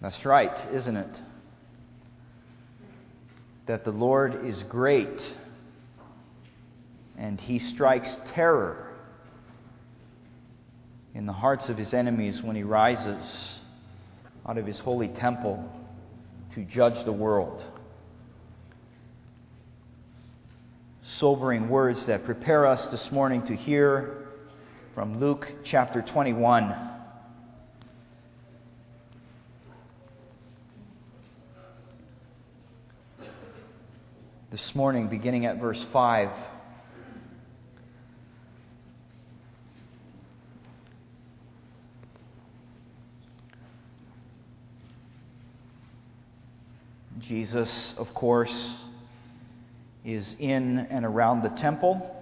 That's 0.00 0.24
right, 0.24 0.56
isn't 0.72 0.96
it? 0.96 1.20
That 3.66 3.84
the 3.84 3.90
Lord 3.90 4.46
is 4.46 4.62
great 4.62 5.34
and 7.16 7.40
he 7.40 7.58
strikes 7.58 8.16
terror 8.34 8.92
in 11.14 11.26
the 11.26 11.32
hearts 11.32 11.68
of 11.68 11.76
his 11.76 11.92
enemies 11.92 12.42
when 12.42 12.54
he 12.54 12.62
rises 12.62 13.58
out 14.46 14.56
of 14.56 14.64
his 14.64 14.78
holy 14.78 15.08
temple 15.08 15.68
to 16.54 16.62
judge 16.64 17.04
the 17.04 17.12
world. 17.12 17.64
Sobering 21.02 21.68
words 21.68 22.06
that 22.06 22.24
prepare 22.24 22.66
us 22.66 22.86
this 22.86 23.10
morning 23.10 23.44
to 23.46 23.56
hear 23.56 24.28
from 24.94 25.18
Luke 25.18 25.50
chapter 25.64 26.02
21. 26.02 26.87
This 34.58 34.74
morning, 34.74 35.06
beginning 35.06 35.46
at 35.46 35.60
verse 35.60 35.86
5. 35.92 36.30
Jesus, 47.20 47.94
of 47.98 48.12
course, 48.14 48.78
is 50.04 50.34
in 50.40 50.78
and 50.90 51.04
around 51.04 51.42
the 51.42 51.50
temple, 51.50 52.16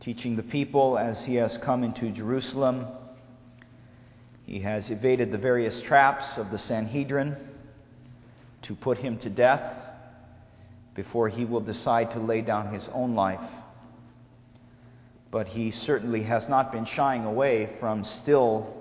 teaching 0.00 0.36
the 0.36 0.42
people 0.42 0.96
as 0.96 1.22
he 1.22 1.34
has 1.34 1.58
come 1.58 1.84
into 1.84 2.10
Jerusalem. 2.10 2.86
He 4.46 4.60
has 4.60 4.88
evaded 4.88 5.30
the 5.30 5.36
various 5.36 5.82
traps 5.82 6.38
of 6.38 6.50
the 6.50 6.58
Sanhedrin 6.58 7.36
to 8.62 8.74
put 8.74 8.96
him 8.96 9.18
to 9.18 9.28
death 9.28 9.79
before 10.94 11.28
he 11.28 11.44
will 11.44 11.60
decide 11.60 12.10
to 12.12 12.18
lay 12.18 12.40
down 12.40 12.72
his 12.72 12.88
own 12.92 13.14
life. 13.14 13.40
But 15.30 15.46
he 15.46 15.70
certainly 15.70 16.24
has 16.24 16.48
not 16.48 16.72
been 16.72 16.84
shying 16.84 17.24
away 17.24 17.76
from 17.78 18.04
still 18.04 18.76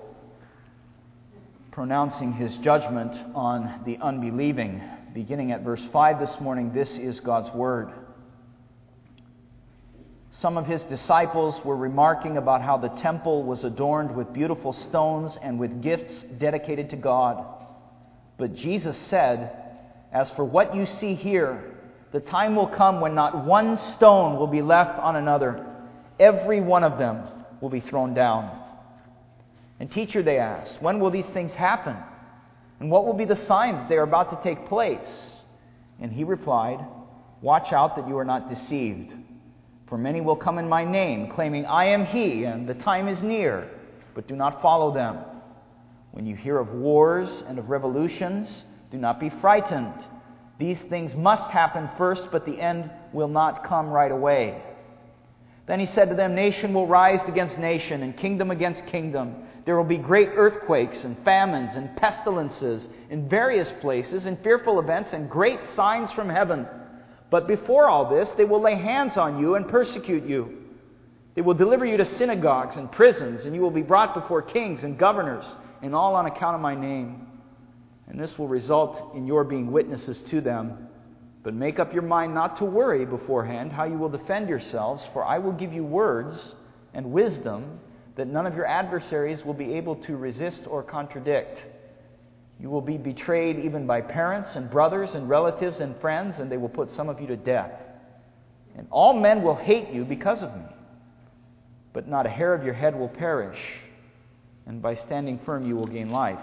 pronouncing 1.71 2.33
his 2.33 2.57
judgment 2.57 3.15
on 3.35 3.83
the 3.85 3.97
unbelieving. 3.97 4.81
Beginning 5.13 5.51
at 5.51 5.63
verse 5.63 5.85
5 5.93 6.19
this 6.19 6.39
morning, 6.41 6.73
this 6.73 6.97
is 6.97 7.19
God's 7.19 7.53
word. 7.55 7.91
Some 10.31 10.57
of 10.57 10.65
his 10.65 10.81
disciples 10.83 11.63
were 11.65 11.75
remarking 11.75 12.37
about 12.37 12.61
how 12.61 12.77
the 12.77 12.89
temple 12.89 13.43
was 13.43 13.63
adorned 13.63 14.15
with 14.15 14.33
beautiful 14.33 14.73
stones 14.73 15.37
and 15.41 15.59
with 15.59 15.81
gifts 15.81 16.23
dedicated 16.37 16.89
to 16.91 16.95
God. 16.95 17.45
But 18.37 18.55
Jesus 18.55 18.97
said, 19.09 19.51
As 20.11 20.29
for 20.31 20.45
what 20.45 20.73
you 20.73 20.85
see 20.85 21.13
here, 21.13 21.78
the 22.11 22.19
time 22.19 22.55
will 22.55 22.67
come 22.67 23.01
when 23.01 23.13
not 23.15 23.45
one 23.45 23.77
stone 23.77 24.37
will 24.37 24.47
be 24.47 24.61
left 24.61 24.99
on 24.99 25.15
another. 25.15 25.65
Every 26.19 26.59
one 26.59 26.83
of 26.83 26.97
them 26.97 27.23
will 27.61 27.69
be 27.69 27.81
thrown 27.81 28.13
down. 28.13 28.57
And, 29.79 29.91
teacher, 29.91 30.23
they 30.23 30.37
asked, 30.37 30.81
when 30.81 30.99
will 30.99 31.11
these 31.11 31.27
things 31.27 31.53
happen? 31.53 31.95
And 32.79 32.89
what 32.89 33.05
will 33.05 33.13
be 33.13 33.25
the 33.25 33.35
sign 33.35 33.75
that 33.75 33.89
they 33.89 33.95
are 33.95 34.03
about 34.03 34.29
to 34.31 34.43
take 34.43 34.67
place? 34.67 35.29
And 35.99 36.11
he 36.11 36.23
replied, 36.23 36.85
Watch 37.41 37.71
out 37.71 37.95
that 37.95 38.07
you 38.07 38.17
are 38.17 38.25
not 38.25 38.49
deceived. 38.49 39.13
For 39.87 39.97
many 39.97 40.21
will 40.21 40.35
come 40.35 40.59
in 40.59 40.67
my 40.67 40.83
name, 40.83 41.31
claiming, 41.31 41.65
I 41.65 41.85
am 41.85 42.05
he, 42.05 42.43
and 42.43 42.67
the 42.67 42.73
time 42.73 43.07
is 43.07 43.23
near. 43.23 43.69
But 44.13 44.27
do 44.27 44.35
not 44.35 44.61
follow 44.61 44.93
them. 44.93 45.19
When 46.11 46.25
you 46.25 46.35
hear 46.35 46.57
of 46.57 46.73
wars 46.73 47.29
and 47.47 47.57
of 47.59 47.69
revolutions, 47.69 48.63
do 48.91 48.97
not 48.97 49.19
be 49.19 49.29
frightened. 49.29 50.05
These 50.59 50.79
things 50.89 51.15
must 51.15 51.49
happen 51.49 51.89
first, 51.97 52.27
but 52.31 52.45
the 52.45 52.59
end 52.59 52.91
will 53.13 53.29
not 53.29 53.63
come 53.63 53.89
right 53.89 54.11
away. 54.11 54.61
Then 55.65 55.79
he 55.79 55.85
said 55.85 56.09
to 56.09 56.15
them, 56.15 56.35
Nation 56.35 56.73
will 56.73 56.85
rise 56.85 57.21
against 57.27 57.57
nation, 57.57 58.03
and 58.03 58.15
kingdom 58.15 58.51
against 58.51 58.85
kingdom. 58.87 59.35
There 59.65 59.77
will 59.77 59.85
be 59.85 59.97
great 59.97 60.29
earthquakes 60.33 61.03
and 61.05 61.17
famines 61.23 61.75
and 61.75 61.95
pestilences 61.95 62.89
in 63.09 63.29
various 63.29 63.71
places, 63.79 64.25
and 64.25 64.37
fearful 64.43 64.79
events, 64.79 65.13
and 65.13 65.29
great 65.29 65.59
signs 65.75 66.11
from 66.11 66.27
heaven. 66.27 66.67
But 67.29 67.47
before 67.47 67.87
all 67.87 68.09
this, 68.09 68.29
they 68.31 68.45
will 68.45 68.61
lay 68.61 68.75
hands 68.75 69.15
on 69.15 69.39
you 69.39 69.55
and 69.55 69.67
persecute 69.67 70.25
you. 70.25 70.57
They 71.35 71.41
will 71.41 71.53
deliver 71.53 71.85
you 71.85 71.95
to 71.97 72.05
synagogues 72.05 72.75
and 72.75 72.91
prisons, 72.91 73.45
and 73.45 73.55
you 73.55 73.61
will 73.61 73.71
be 73.71 73.81
brought 73.81 74.13
before 74.13 74.41
kings 74.41 74.83
and 74.83 74.97
governors, 74.97 75.45
and 75.81 75.95
all 75.95 76.15
on 76.15 76.25
account 76.25 76.55
of 76.55 76.61
my 76.61 76.75
name. 76.75 77.28
And 78.09 78.19
this 78.19 78.37
will 78.37 78.47
result 78.47 79.13
in 79.15 79.25
your 79.25 79.43
being 79.43 79.71
witnesses 79.71 80.21
to 80.23 80.41
them. 80.41 80.87
But 81.43 81.53
make 81.53 81.79
up 81.79 81.93
your 81.93 82.03
mind 82.03 82.33
not 82.33 82.57
to 82.57 82.65
worry 82.65 83.05
beforehand 83.05 83.71
how 83.71 83.85
you 83.85 83.97
will 83.97 84.09
defend 84.09 84.49
yourselves, 84.49 85.03
for 85.13 85.23
I 85.23 85.37
will 85.37 85.53
give 85.53 85.71
you 85.71 85.83
words 85.83 86.53
and 86.93 87.11
wisdom 87.11 87.79
that 88.15 88.27
none 88.27 88.45
of 88.45 88.55
your 88.55 88.65
adversaries 88.65 89.45
will 89.45 89.53
be 89.53 89.75
able 89.75 89.95
to 89.95 90.17
resist 90.17 90.63
or 90.67 90.83
contradict. 90.83 91.63
You 92.59 92.69
will 92.69 92.81
be 92.81 92.97
betrayed 92.97 93.59
even 93.59 93.87
by 93.87 94.01
parents 94.01 94.55
and 94.55 94.69
brothers 94.69 95.11
and 95.15 95.29
relatives 95.29 95.79
and 95.79 95.95
friends, 96.01 96.39
and 96.39 96.51
they 96.51 96.57
will 96.57 96.67
put 96.67 96.89
some 96.89 97.07
of 97.07 97.21
you 97.21 97.27
to 97.27 97.37
death. 97.37 97.71
And 98.75 98.87
all 98.91 99.13
men 99.13 99.43
will 99.43 99.55
hate 99.55 99.89
you 99.91 100.03
because 100.03 100.43
of 100.43 100.53
me. 100.53 100.65
But 101.93 102.07
not 102.07 102.25
a 102.25 102.29
hair 102.29 102.53
of 102.53 102.65
your 102.65 102.73
head 102.73 102.99
will 102.99 103.07
perish, 103.07 103.59
and 104.65 104.81
by 104.81 104.95
standing 104.95 105.39
firm 105.39 105.65
you 105.65 105.77
will 105.77 105.87
gain 105.87 106.09
life. 106.09 106.39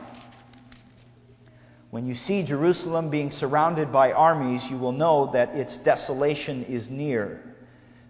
When 1.96 2.04
you 2.04 2.14
see 2.14 2.42
Jerusalem 2.42 3.08
being 3.08 3.30
surrounded 3.30 3.90
by 3.90 4.12
armies, 4.12 4.62
you 4.68 4.76
will 4.76 4.92
know 4.92 5.30
that 5.32 5.56
its 5.56 5.78
desolation 5.78 6.62
is 6.64 6.90
near. 6.90 7.40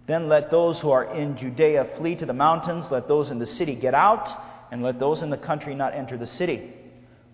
Then 0.09 0.27
let 0.27 0.51
those 0.51 0.81
who 0.81 0.91
are 0.91 1.05
in 1.15 1.37
Judea 1.37 1.91
flee 1.97 2.17
to 2.17 2.27
the 2.27 2.33
mountains, 2.33 2.91
let 2.91 3.07
those 3.07 3.31
in 3.31 3.39
the 3.39 3.47
city 3.47 3.77
get 3.77 3.95
out, 3.95 4.29
and 4.73 4.83
let 4.83 4.99
those 4.99 5.23
in 5.23 5.31
the 5.31 5.37
country 5.37 5.77
not 5.77 5.95
enter 5.95 6.17
the 6.17 6.27
city. 6.27 6.75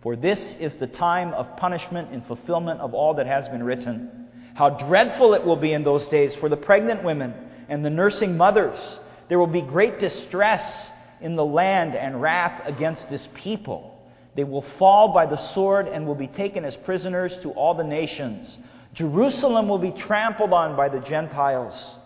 For 0.02 0.14
this 0.14 0.54
is 0.60 0.76
the 0.76 0.86
time 0.86 1.32
of 1.32 1.56
punishment 1.56 2.12
in 2.12 2.20
fulfillment 2.20 2.82
of 2.82 2.92
all 2.92 3.14
that 3.14 3.26
has 3.26 3.48
been 3.48 3.62
written. 3.62 4.28
How 4.52 4.68
dreadful 4.68 5.32
it 5.32 5.46
will 5.46 5.56
be 5.56 5.72
in 5.72 5.84
those 5.84 6.06
days 6.08 6.34
for 6.34 6.50
the 6.50 6.56
pregnant 6.58 7.02
women 7.02 7.32
and 7.70 7.82
the 7.82 7.88
nursing 7.88 8.36
mothers. 8.36 8.98
There 9.30 9.38
will 9.38 9.46
be 9.46 9.62
great 9.62 9.98
distress 9.98 10.90
in 11.22 11.34
the 11.34 11.46
land 11.46 11.96
and 11.96 12.20
wrath 12.20 12.60
against 12.66 13.08
this 13.08 13.26
people. 13.32 13.91
They 14.34 14.44
will 14.44 14.62
fall 14.62 15.12
by 15.12 15.26
the 15.26 15.36
sword 15.36 15.88
and 15.88 16.06
will 16.06 16.14
be 16.14 16.26
taken 16.26 16.64
as 16.64 16.76
prisoners 16.76 17.36
to 17.42 17.50
all 17.50 17.74
the 17.74 17.84
nations. 17.84 18.58
Jerusalem 18.94 19.68
will 19.68 19.78
be 19.78 19.90
trampled 19.90 20.52
on 20.52 20.76
by 20.76 20.88
the 20.88 21.00
Gentiles 21.00 21.96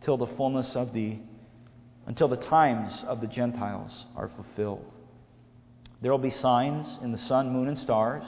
till 0.00 0.16
the 0.16 0.26
fullness 0.26 0.76
of 0.76 0.92
the 0.92 1.18
until 2.06 2.28
the 2.28 2.36
times 2.36 3.02
of 3.08 3.20
the 3.20 3.26
Gentiles 3.26 4.04
are 4.14 4.28
fulfilled. 4.28 4.84
There 6.02 6.10
will 6.10 6.18
be 6.18 6.30
signs 6.30 6.98
in 7.02 7.12
the 7.12 7.18
sun, 7.18 7.50
moon, 7.50 7.68
and 7.68 7.78
stars. 7.78 8.24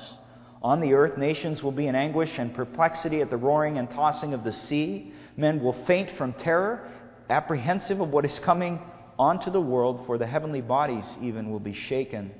On 0.63 0.81
the 0.81 0.95
earth, 0.95 1.19
nations 1.19 1.63
will 1.63 1.73
be 1.73 1.87
in 1.87 1.95
anguish 1.95 2.39
and 2.39 2.55
perplexity 2.55 3.21
at 3.21 3.29
the 3.29 3.37
roaring 3.37 3.77
and 3.77 3.91
tossing 3.91 4.33
of 4.33 4.45
the 4.45 4.53
sea. 4.53 5.13
Men 5.37 5.63
will 5.63 5.75
faint 5.85 6.11
from 6.13 6.33
terror, 6.33 6.91
apprehensive 7.29 8.01
of 8.01 8.09
what 8.09 8.25
is 8.25 8.39
coming 8.39 8.81
onto 9.19 9.51
the 9.51 9.61
world, 9.61 10.07
for 10.07 10.17
the 10.17 10.27
heavenly 10.27 10.63
bodies 10.63 11.19
even 11.21 11.51
will 11.51 11.61
be 11.61 11.75
shaken. 11.75 12.33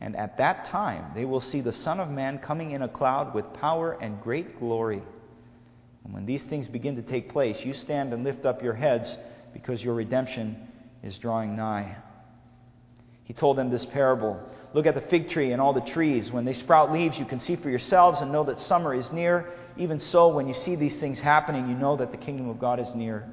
And 0.00 0.14
at 0.16 0.38
that 0.38 0.66
time, 0.66 1.12
they 1.14 1.24
will 1.24 1.40
see 1.40 1.60
the 1.60 1.72
Son 1.72 2.00
of 2.00 2.10
Man 2.10 2.38
coming 2.38 2.72
in 2.72 2.82
a 2.82 2.88
cloud 2.88 3.34
with 3.34 3.52
power 3.54 3.98
and 4.00 4.20
great 4.20 4.58
glory. 4.58 5.02
And 6.04 6.12
when 6.12 6.26
these 6.26 6.42
things 6.44 6.68
begin 6.68 6.96
to 6.96 7.02
take 7.02 7.30
place, 7.30 7.64
you 7.64 7.72
stand 7.72 8.12
and 8.12 8.22
lift 8.22 8.46
up 8.46 8.62
your 8.62 8.74
heads 8.74 9.16
because 9.52 9.82
your 9.82 9.94
redemption 9.94 10.68
is 11.02 11.16
drawing 11.18 11.56
nigh. 11.56 11.96
He 13.24 13.32
told 13.32 13.56
them 13.56 13.70
this 13.70 13.84
parable 13.86 14.40
Look 14.74 14.86
at 14.86 14.94
the 14.94 15.00
fig 15.00 15.30
tree 15.30 15.52
and 15.52 15.62
all 15.62 15.72
the 15.72 15.80
trees. 15.80 16.30
When 16.30 16.44
they 16.44 16.52
sprout 16.52 16.92
leaves, 16.92 17.18
you 17.18 17.24
can 17.24 17.40
see 17.40 17.56
for 17.56 17.70
yourselves 17.70 18.20
and 18.20 18.30
know 18.30 18.44
that 18.44 18.60
summer 18.60 18.94
is 18.94 19.10
near. 19.10 19.54
Even 19.78 19.98
so, 19.98 20.28
when 20.28 20.46
you 20.46 20.52
see 20.52 20.76
these 20.76 20.96
things 21.00 21.18
happening, 21.18 21.68
you 21.68 21.74
know 21.74 21.96
that 21.96 22.10
the 22.10 22.18
kingdom 22.18 22.50
of 22.50 22.60
God 22.60 22.78
is 22.78 22.94
near. 22.94 23.26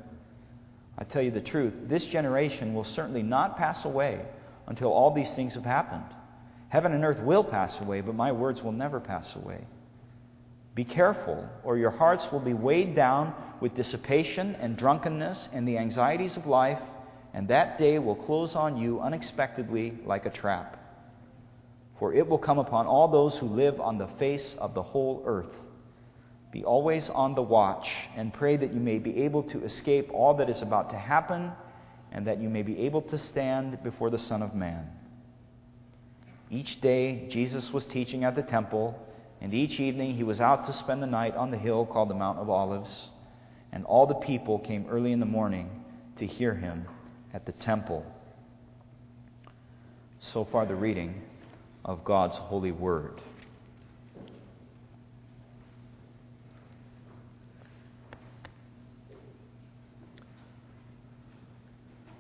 I 0.98 1.04
tell 1.04 1.22
you 1.22 1.32
the 1.32 1.42
truth, 1.42 1.74
this 1.90 2.06
generation 2.06 2.74
will 2.74 2.86
certainly 2.86 3.24
not 3.24 3.58
pass 3.58 3.84
away 3.84 4.22
until 4.68 4.88
all 4.90 5.14
these 5.14 5.34
things 5.34 5.56
have 5.56 5.66
happened. 5.66 6.06
Heaven 6.74 6.94
and 6.94 7.06
earth 7.06 7.22
will 7.22 7.44
pass 7.44 7.80
away, 7.80 8.02
but 8.02 8.16
my 8.16 8.32
words 8.32 8.64
will 8.64 8.72
never 8.72 9.00
pass 9.00 9.36
away. 9.36 9.64
Be 10.74 10.84
careful, 10.84 11.48
or 11.64 11.78
your 11.78 11.92
hearts 11.92 12.32
will 12.32 12.40
be 12.40 12.56
weighed 12.56 12.96
down 12.96 13.32
with 13.62 13.76
dissipation 13.76 14.56
and 14.56 14.76
drunkenness 14.76 15.50
and 15.54 15.68
the 15.68 15.78
anxieties 15.78 16.36
of 16.36 16.48
life, 16.48 16.80
and 17.32 17.48
that 17.48 17.78
day 17.78 18.00
will 18.00 18.16
close 18.16 18.56
on 18.56 18.76
you 18.76 19.00
unexpectedly 19.02 20.00
like 20.04 20.26
a 20.26 20.32
trap. 20.32 20.80
For 22.00 22.12
it 22.12 22.28
will 22.28 22.40
come 22.40 22.58
upon 22.58 22.88
all 22.88 23.08
those 23.08 23.38
who 23.38 23.46
live 23.46 23.80
on 23.80 24.00
the 24.00 24.08
face 24.18 24.56
of 24.58 24.74
the 24.74 24.82
whole 24.82 25.22
earth. 25.28 25.56
Be 26.52 26.64
always 26.64 27.08
on 27.12 27.36
the 27.36 27.44
watch, 27.44 27.94
and 28.16 28.34
pray 28.34 28.58
that 28.58 28.74
you 28.74 28.80
may 28.80 28.98
be 28.98 29.26
able 29.26 29.44
to 29.44 29.64
escape 29.64 30.10
all 30.12 30.34
that 30.38 30.50
is 30.50 30.64
about 30.64 30.90
to 30.90 30.98
happen, 30.98 31.52
and 32.12 32.26
that 32.26 32.42
you 32.42 32.50
may 32.50 32.64
be 32.64 32.80
able 32.80 33.04
to 33.04 33.20
stand 33.20 33.84
before 33.84 34.10
the 34.10 34.18
Son 34.18 34.42
of 34.42 34.56
Man. 34.56 34.90
Each 36.50 36.80
day 36.82 37.28
Jesus 37.30 37.72
was 37.72 37.86
teaching 37.86 38.24
at 38.24 38.36
the 38.36 38.44
temple, 38.44 39.00
and 39.42 39.54
each 39.54 39.80
evening 39.80 40.14
he 40.14 40.24
was 40.24 40.40
out 40.40 40.66
to 40.66 40.74
spend 40.74 41.02
the 41.02 41.08
night 41.08 41.36
on 41.36 41.52
the 41.52 41.58
hill 41.58 41.86
called 41.86 42.10
the 42.10 42.16
Mount 42.16 42.40
of 42.40 42.50
Olives. 42.50 43.10
And 43.72 43.86
all 43.86 44.06
the 44.06 44.14
people 44.14 44.60
came 44.60 44.86
early 44.90 45.12
in 45.12 45.20
the 45.20 45.26
morning 45.26 45.84
to 46.18 46.28
hear 46.28 46.54
him 46.54 46.86
at 47.34 47.46
the 47.46 47.52
temple. 47.54 48.06
So 50.20 50.46
far, 50.46 50.66
the 50.66 50.76
reading 50.76 51.22
of 51.84 52.04
God's 52.04 52.38
holy 52.38 52.72
word. 52.72 53.22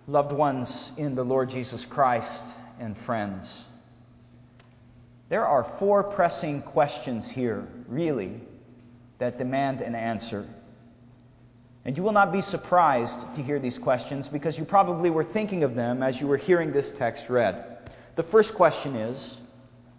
Loved 0.06 0.34
ones 0.34 0.92
in 0.98 1.16
the 1.16 1.24
Lord 1.24 1.50
Jesus 1.50 1.86
Christ 1.86 2.44
and 2.78 2.98
friends, 3.06 3.64
there 5.34 5.48
are 5.48 5.66
four 5.80 6.04
pressing 6.04 6.62
questions 6.62 7.28
here, 7.28 7.68
really, 7.88 8.40
that 9.18 9.40
demand 9.40 9.82
an 9.82 9.96
answer. 9.96 10.46
And 11.86 11.98
you 11.98 12.04
will 12.04 12.12
not 12.12 12.32
be 12.32 12.42
surprised 12.42 13.20
to 13.36 13.42
hear 13.42 13.60
these 13.60 13.80
questions 13.80 14.28
because 14.28 14.60
you 14.60 14.64
probably 14.64 15.10
were 15.10 15.24
thinking 15.24 15.64
of 15.64 15.74
them 15.74 16.04
as 16.04 16.22
you 16.22 16.28
were 16.28 16.38
hearing 16.38 16.72
this 16.72 16.92
text 17.00 17.24
read. 17.30 17.90
The 18.16 18.22
first 18.22 18.54
question 18.54 18.96
is 18.96 19.38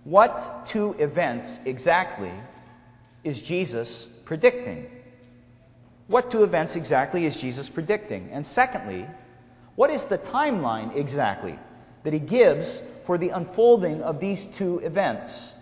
What 0.05 0.67
two 0.67 0.95
events 1.01 1.59
exactly 1.65 2.31
is 3.25 3.43
Jesus 3.43 4.07
predicting? 4.27 4.87
What 6.07 6.31
two 6.31 6.45
events 6.45 6.77
exactly 6.77 7.27
is 7.27 7.35
Jesus 7.35 7.69
predicting? 7.69 8.31
And 8.31 8.47
secondly, 8.47 9.05
what 9.75 9.91
is 9.91 10.05
the 10.05 10.19
timeline 10.19 10.97
exactly 10.97 11.59
that 12.05 12.13
he 12.13 12.19
gives 12.19 12.81
for 13.07 13.19
the 13.19 13.31
unfolding 13.31 14.03
of 14.03 14.21
these 14.21 14.47
two 14.57 14.79
events? 14.79 15.53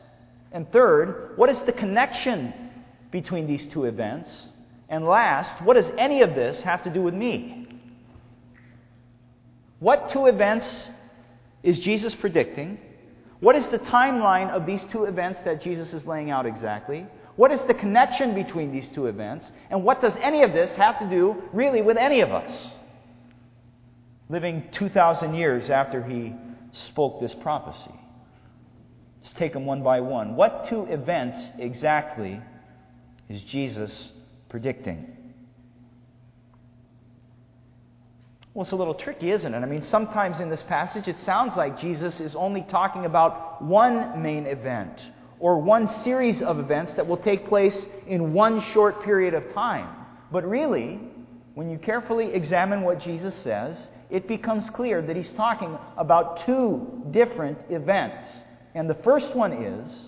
And 0.52 0.70
third, 0.70 1.32
what 1.36 1.48
is 1.48 1.60
the 1.62 1.72
connection 1.72 2.52
between 3.10 3.46
these 3.46 3.66
two 3.66 3.84
events? 3.84 4.48
And 4.88 5.04
last, 5.04 5.62
what 5.62 5.74
does 5.74 5.90
any 5.96 6.20
of 6.20 6.34
this 6.34 6.62
have 6.62 6.84
to 6.84 6.90
do 6.90 7.02
with 7.02 7.14
me? 7.14 7.66
What 9.80 10.10
two 10.10 10.26
events 10.26 10.90
is 11.62 11.78
Jesus 11.78 12.14
predicting? 12.14 12.78
What 13.40 13.56
is 13.56 13.66
the 13.68 13.78
timeline 13.78 14.50
of 14.50 14.66
these 14.66 14.84
two 14.84 15.04
events 15.04 15.40
that 15.44 15.62
Jesus 15.62 15.92
is 15.92 16.06
laying 16.06 16.30
out 16.30 16.46
exactly? 16.46 17.06
What 17.36 17.50
is 17.50 17.62
the 17.62 17.74
connection 17.74 18.34
between 18.34 18.70
these 18.70 18.88
two 18.90 19.06
events? 19.06 19.50
And 19.70 19.82
what 19.82 20.00
does 20.00 20.14
any 20.20 20.42
of 20.42 20.52
this 20.52 20.76
have 20.76 20.98
to 20.98 21.08
do 21.08 21.42
really 21.52 21.82
with 21.82 21.96
any 21.96 22.20
of 22.20 22.30
us? 22.30 22.70
Living 24.32 24.64
2,000 24.72 25.34
years 25.34 25.68
after 25.68 26.02
he 26.02 26.34
spoke 26.72 27.20
this 27.20 27.34
prophecy. 27.34 27.94
Let's 29.20 29.34
take 29.34 29.52
them 29.52 29.66
one 29.66 29.82
by 29.82 30.00
one. 30.00 30.36
What 30.36 30.64
two 30.64 30.84
events 30.86 31.52
exactly 31.58 32.40
is 33.28 33.42
Jesus 33.42 34.10
predicting? 34.48 35.06
Well, 38.54 38.62
it's 38.62 38.72
a 38.72 38.76
little 38.76 38.94
tricky, 38.94 39.30
isn't 39.30 39.52
it? 39.52 39.58
I 39.58 39.66
mean, 39.66 39.82
sometimes 39.82 40.40
in 40.40 40.48
this 40.48 40.62
passage 40.62 41.08
it 41.08 41.18
sounds 41.18 41.54
like 41.54 41.78
Jesus 41.78 42.18
is 42.18 42.34
only 42.34 42.62
talking 42.62 43.04
about 43.04 43.62
one 43.62 44.22
main 44.22 44.46
event 44.46 44.98
or 45.40 45.58
one 45.60 45.88
series 46.04 46.40
of 46.40 46.58
events 46.58 46.94
that 46.94 47.06
will 47.06 47.18
take 47.18 47.48
place 47.48 47.86
in 48.06 48.32
one 48.32 48.62
short 48.62 49.04
period 49.04 49.34
of 49.34 49.52
time. 49.52 49.88
But 50.30 50.48
really, 50.48 51.00
when 51.54 51.68
you 51.68 51.76
carefully 51.76 52.32
examine 52.32 52.80
what 52.80 52.98
Jesus 52.98 53.34
says, 53.34 53.88
it 54.12 54.28
becomes 54.28 54.68
clear 54.70 55.00
that 55.00 55.16
he's 55.16 55.32
talking 55.32 55.76
about 55.96 56.44
two 56.44 56.86
different 57.10 57.58
events. 57.70 58.28
And 58.74 58.88
the 58.88 58.94
first 59.02 59.34
one 59.34 59.52
is 59.54 59.98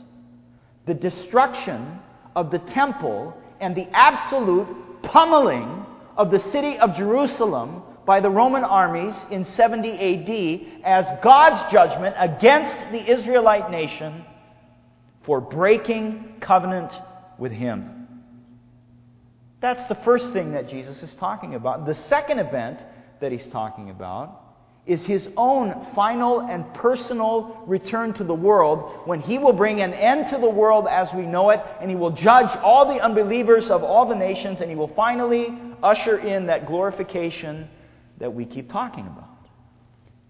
the 0.86 0.92
destruction 0.92 1.98
of 2.36 2.50
the 2.50 2.58
temple 2.58 3.34
and 3.60 3.74
the 3.74 3.88
absolute 3.94 4.68
pummeling 5.04 5.86
of 6.18 6.30
the 6.30 6.38
city 6.52 6.78
of 6.78 6.94
Jerusalem 6.96 7.82
by 8.04 8.20
the 8.20 8.28
Roman 8.28 8.62
armies 8.62 9.14
in 9.30 9.46
70 9.46 9.88
AD 9.88 10.84
as 10.84 11.06
God's 11.22 11.72
judgment 11.72 12.14
against 12.18 12.76
the 12.92 13.10
Israelite 13.10 13.70
nation 13.70 14.22
for 15.24 15.40
breaking 15.40 16.36
covenant 16.42 16.92
with 17.38 17.52
Him. 17.52 18.06
That's 19.62 19.88
the 19.88 19.94
first 19.94 20.30
thing 20.34 20.52
that 20.52 20.68
Jesus 20.68 21.02
is 21.02 21.14
talking 21.14 21.54
about. 21.54 21.86
The 21.86 21.94
second 21.94 22.38
event 22.38 22.80
that 23.24 23.32
he's 23.32 23.48
talking 23.48 23.88
about 23.88 24.42
is 24.84 25.06
his 25.06 25.30
own 25.38 25.86
final 25.94 26.40
and 26.42 26.74
personal 26.74 27.64
return 27.66 28.12
to 28.12 28.22
the 28.22 28.34
world 28.34 29.00
when 29.06 29.18
he 29.18 29.38
will 29.38 29.54
bring 29.54 29.80
an 29.80 29.94
end 29.94 30.28
to 30.28 30.36
the 30.36 30.48
world 30.48 30.86
as 30.86 31.08
we 31.14 31.22
know 31.22 31.48
it 31.48 31.60
and 31.80 31.88
he 31.88 31.96
will 31.96 32.10
judge 32.10 32.54
all 32.58 32.86
the 32.86 33.00
unbelievers 33.00 33.70
of 33.70 33.82
all 33.82 34.06
the 34.06 34.14
nations 34.14 34.60
and 34.60 34.68
he 34.68 34.76
will 34.76 34.92
finally 34.94 35.58
usher 35.82 36.18
in 36.18 36.44
that 36.44 36.66
glorification 36.66 37.66
that 38.18 38.30
we 38.32 38.44
keep 38.44 38.68
talking 38.68 39.06
about. 39.06 39.48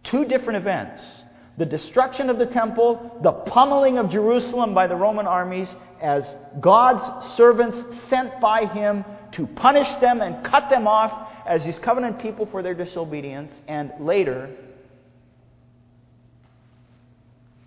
Two 0.05 0.25
different 0.25 0.59
events 0.59 1.23
the 1.57 1.67
destruction 1.67 2.31
of 2.31 2.39
the 2.39 2.47
temple, 2.47 3.21
the 3.23 3.31
pummeling 3.31 3.99
of 3.99 4.11
Jerusalem 4.11 4.75
by 4.75 4.89
the 4.89 4.97
Roman 4.97 5.27
armies 5.27 5.73
as 6.01 6.29
God's 6.61 7.27
servants 7.37 7.79
sent 8.09 8.41
by 8.41 8.67
him 8.67 9.05
to 9.33 9.47
punish 9.47 9.89
them 10.01 10.21
and 10.21 10.45
cut 10.45 10.69
them 10.69 10.89
off 10.89 11.24
as 11.47 11.65
his 11.65 11.79
covenant 11.79 12.19
people 12.19 12.47
for 12.47 12.63
their 12.63 12.75
disobedience, 12.75 13.53
and 13.69 13.93
later, 14.01 14.51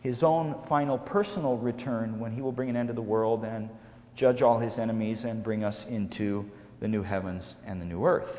his 0.01 0.23
own 0.23 0.55
final 0.67 0.97
personal 0.97 1.57
return 1.57 2.19
when 2.19 2.31
he 2.31 2.41
will 2.41 2.51
bring 2.51 2.69
an 2.69 2.75
end 2.75 2.87
to 2.87 2.93
the 2.93 3.01
world 3.01 3.43
and 3.43 3.69
judge 4.15 4.41
all 4.41 4.59
his 4.59 4.79
enemies 4.79 5.23
and 5.23 5.43
bring 5.43 5.63
us 5.63 5.85
into 5.85 6.45
the 6.79 6.87
new 6.87 7.03
heavens 7.03 7.55
and 7.65 7.81
the 7.81 7.85
new 7.85 8.05
earth. 8.05 8.35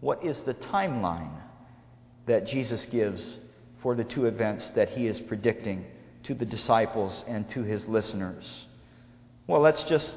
What 0.00 0.24
is 0.24 0.40
the 0.40 0.54
timeline 0.54 1.40
that 2.26 2.46
Jesus 2.46 2.84
gives 2.86 3.38
for 3.82 3.94
the 3.94 4.04
two 4.04 4.26
events 4.26 4.70
that 4.70 4.90
he 4.90 5.06
is 5.06 5.20
predicting 5.20 5.86
to 6.24 6.34
the 6.34 6.44
disciples 6.44 7.24
and 7.26 7.48
to 7.50 7.62
his 7.62 7.86
listeners? 7.86 8.66
Well, 9.46 9.60
let's 9.60 9.84
just 9.84 10.14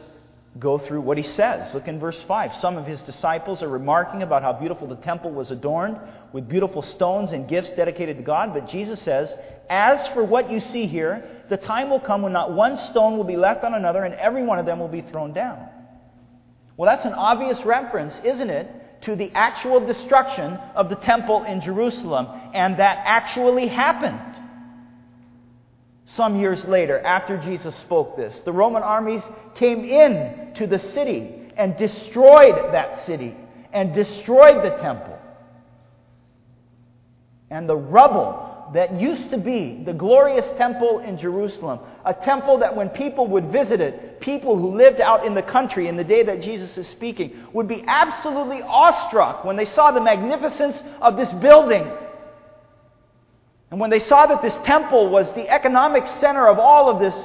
go 0.57 0.79
through 0.79 1.01
what 1.01 1.17
he 1.17 1.23
says. 1.23 1.73
Look 1.73 1.87
in 1.87 1.99
verse 1.99 2.21
5. 2.23 2.55
Some 2.55 2.77
of 2.77 2.85
his 2.85 3.03
disciples 3.03 3.61
are 3.61 3.69
remarking 3.69 4.23
about 4.23 4.41
how 4.41 4.53
beautiful 4.53 4.87
the 4.87 4.95
temple 4.95 5.31
was 5.31 5.51
adorned 5.51 5.99
with 6.33 6.49
beautiful 6.49 6.81
stones 6.81 7.31
and 7.31 7.47
gifts 7.47 7.71
dedicated 7.71 8.17
to 8.17 8.23
God. 8.23 8.53
But 8.53 8.67
Jesus 8.67 8.99
says, 9.01 9.35
As 9.69 10.07
for 10.09 10.23
what 10.23 10.49
you 10.49 10.59
see 10.59 10.87
here, 10.87 11.43
the 11.49 11.57
time 11.57 11.89
will 11.89 11.99
come 11.99 12.23
when 12.23 12.33
not 12.33 12.53
one 12.53 12.77
stone 12.77 13.17
will 13.17 13.25
be 13.25 13.35
left 13.35 13.63
on 13.63 13.73
another, 13.75 14.03
and 14.03 14.15
every 14.15 14.43
one 14.43 14.57
of 14.57 14.65
them 14.65 14.79
will 14.79 14.87
be 14.87 15.01
thrown 15.01 15.33
down. 15.33 15.67
Well, 16.77 16.89
that's 16.89 17.05
an 17.05 17.13
obvious 17.13 17.63
reference, 17.63 18.19
isn't 18.23 18.49
it, 18.49 19.01
to 19.01 19.15
the 19.15 19.31
actual 19.33 19.85
destruction 19.85 20.53
of 20.75 20.89
the 20.89 20.95
temple 20.95 21.43
in 21.43 21.61
Jerusalem. 21.61 22.27
And 22.53 22.79
that 22.79 23.01
actually 23.05 23.67
happened 23.67 24.48
some 26.15 26.37
years 26.37 26.65
later, 26.65 26.99
after 26.99 27.37
Jesus 27.37 27.75
spoke 27.75 28.17
this, 28.17 28.39
the 28.39 28.51
Roman 28.51 28.81
armies 28.81 29.21
came 29.53 29.83
in 29.83 30.55
to 30.55 30.65
the 30.65 30.79
city 30.79 31.51
and 31.55 31.77
destroyed 31.77 32.73
that 32.73 33.05
city 33.05 33.35
and 33.71 33.93
destroyed 33.93 34.63
the 34.63 34.75
temple. 34.81 35.19
And 37.51 37.69
the 37.69 37.75
rubble 37.75 38.71
that 38.73 38.99
used 38.99 39.29
to 39.29 39.37
be 39.37 39.83
the 39.83 39.93
glorious 39.93 40.49
temple 40.57 40.97
in 40.99 41.15
Jerusalem, 41.15 41.79
a 42.03 42.13
temple 42.15 42.57
that 42.59 42.75
when 42.75 42.89
people 42.89 43.27
would 43.27 43.51
visit 43.51 43.79
it, 43.79 44.19
people 44.19 44.57
who 44.57 44.75
lived 44.75 45.01
out 45.01 45.27
in 45.27 45.35
the 45.35 45.43
country 45.43 45.87
in 45.87 45.95
the 45.95 46.03
day 46.03 46.23
that 46.23 46.41
Jesus 46.41 46.75
is 46.75 46.87
speaking 46.87 47.37
would 47.53 47.67
be 47.67 47.83
absolutely 47.85 48.63
awestruck 48.63 49.45
when 49.45 49.55
they 49.55 49.65
saw 49.65 49.91
the 49.91 50.01
magnificence 50.01 50.81
of 51.01 51.17
this 51.17 51.31
building 51.33 51.87
and 53.71 53.79
when 53.79 53.89
they 53.89 53.99
saw 53.99 54.25
that 54.25 54.41
this 54.41 54.57
temple 54.65 55.09
was 55.09 55.31
the 55.33 55.47
economic 55.47 56.07
center 56.19 56.47
of 56.47 56.57
all 56.57 56.89
of 56.89 56.99
this 56.99 57.15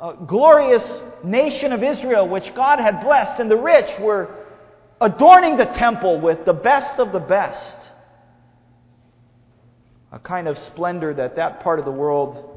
uh, 0.00 0.12
glorious 0.12 1.02
nation 1.22 1.72
of 1.72 1.82
Israel, 1.82 2.28
which 2.28 2.54
God 2.54 2.80
had 2.80 3.00
blessed, 3.00 3.40
and 3.40 3.50
the 3.50 3.56
rich 3.56 3.90
were 4.00 4.28
adorning 5.00 5.56
the 5.56 5.66
temple 5.66 6.20
with 6.20 6.44
the 6.44 6.52
best 6.52 6.98
of 6.98 7.12
the 7.12 7.20
best, 7.20 7.78
a 10.10 10.18
kind 10.18 10.48
of 10.48 10.58
splendor 10.58 11.14
that 11.14 11.36
that 11.36 11.60
part 11.60 11.78
of 11.78 11.84
the 11.84 11.92
world 11.92 12.50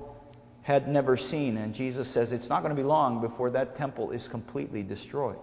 had 0.64 0.88
never 0.88 1.16
seen. 1.16 1.58
And 1.58 1.76
Jesus 1.76 2.08
says 2.10 2.32
it's 2.32 2.50
not 2.50 2.64
going 2.64 2.76
to 2.76 2.82
be 2.82 2.88
long 2.88 3.22
before 3.22 3.52
that 3.52 3.78
temple 3.78 4.12
is 4.12 4.28
completely 4.28 4.82
destroyed. 4.82 5.38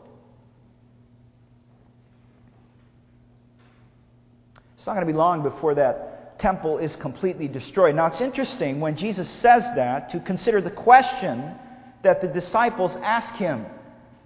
It's 4.74 4.86
not 4.86 4.94
going 4.94 5.06
to 5.06 5.12
be 5.12 5.16
long 5.16 5.42
before 5.42 5.76
that 5.76 6.13
temple 6.38 6.78
is 6.78 6.96
completely 6.96 7.48
destroyed. 7.48 7.94
Now, 7.94 8.06
it's 8.06 8.20
interesting 8.20 8.80
when 8.80 8.96
Jesus 8.96 9.28
says 9.28 9.62
that 9.76 10.10
to 10.10 10.20
consider 10.20 10.60
the 10.60 10.70
question 10.70 11.54
that 12.02 12.20
the 12.20 12.28
disciples 12.28 12.96
ask 12.96 13.34
him 13.34 13.66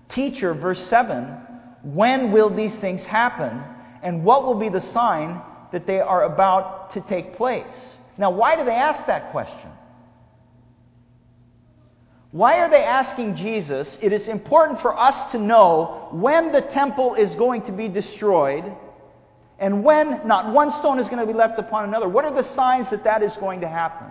Teacher, 0.08 0.54
verse 0.54 0.80
7, 0.88 1.24
when 1.82 2.32
will 2.32 2.54
these 2.54 2.74
things 2.76 3.04
happen? 3.04 3.62
And 4.02 4.24
what 4.24 4.44
will 4.44 4.58
be 4.58 4.68
the 4.68 4.80
sign 4.80 5.40
that 5.72 5.86
they 5.86 6.00
are 6.00 6.24
about 6.24 6.92
to 6.94 7.00
take 7.02 7.36
place? 7.36 7.74
Now, 8.16 8.30
why 8.30 8.56
do 8.56 8.64
they 8.64 8.70
ask 8.70 9.06
that 9.06 9.30
question? 9.30 9.70
Why 12.30 12.58
are 12.58 12.70
they 12.70 12.82
asking 12.82 13.36
Jesus? 13.36 13.96
It 14.02 14.12
is 14.12 14.28
important 14.28 14.80
for 14.80 14.98
us 14.98 15.32
to 15.32 15.38
know 15.38 16.08
when 16.12 16.52
the 16.52 16.60
temple 16.60 17.14
is 17.14 17.34
going 17.36 17.62
to 17.62 17.72
be 17.72 17.88
destroyed 17.88 18.64
and 19.58 19.82
when 19.82 20.26
not 20.26 20.52
one 20.52 20.70
stone 20.70 20.98
is 20.98 21.08
going 21.08 21.18
to 21.18 21.26
be 21.26 21.36
left 21.36 21.58
upon 21.58 21.84
another. 21.84 22.08
What 22.08 22.24
are 22.24 22.34
the 22.34 22.48
signs 22.54 22.90
that 22.90 23.04
that 23.04 23.22
is 23.22 23.36
going 23.36 23.60
to 23.62 23.68
happen? 23.68 24.06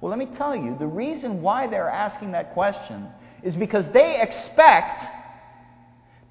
Well, 0.00 0.10
let 0.10 0.18
me 0.18 0.34
tell 0.36 0.56
you, 0.56 0.76
the 0.78 0.86
reason 0.86 1.42
why 1.42 1.66
they're 1.66 1.88
asking 1.88 2.32
that 2.32 2.54
question 2.54 3.06
is 3.42 3.54
because 3.54 3.86
they 3.92 4.20
expect 4.20 5.04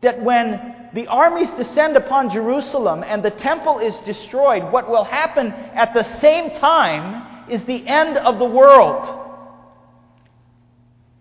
that 0.02 0.22
when 0.22 0.90
the 0.94 1.08
armies 1.08 1.50
descend 1.52 1.96
upon 1.96 2.30
Jerusalem 2.30 3.04
and 3.04 3.24
the 3.24 3.32
temple 3.32 3.80
is 3.80 3.98
destroyed, 4.00 4.72
what 4.72 4.90
will 4.90 5.04
happen 5.04 5.52
at 5.52 5.94
the 5.94 6.04
same 6.20 6.52
time 6.52 7.50
is 7.50 7.64
the 7.66 7.86
end 7.88 8.18
of 8.18 8.40
the 8.40 8.46
world. 8.46 9.28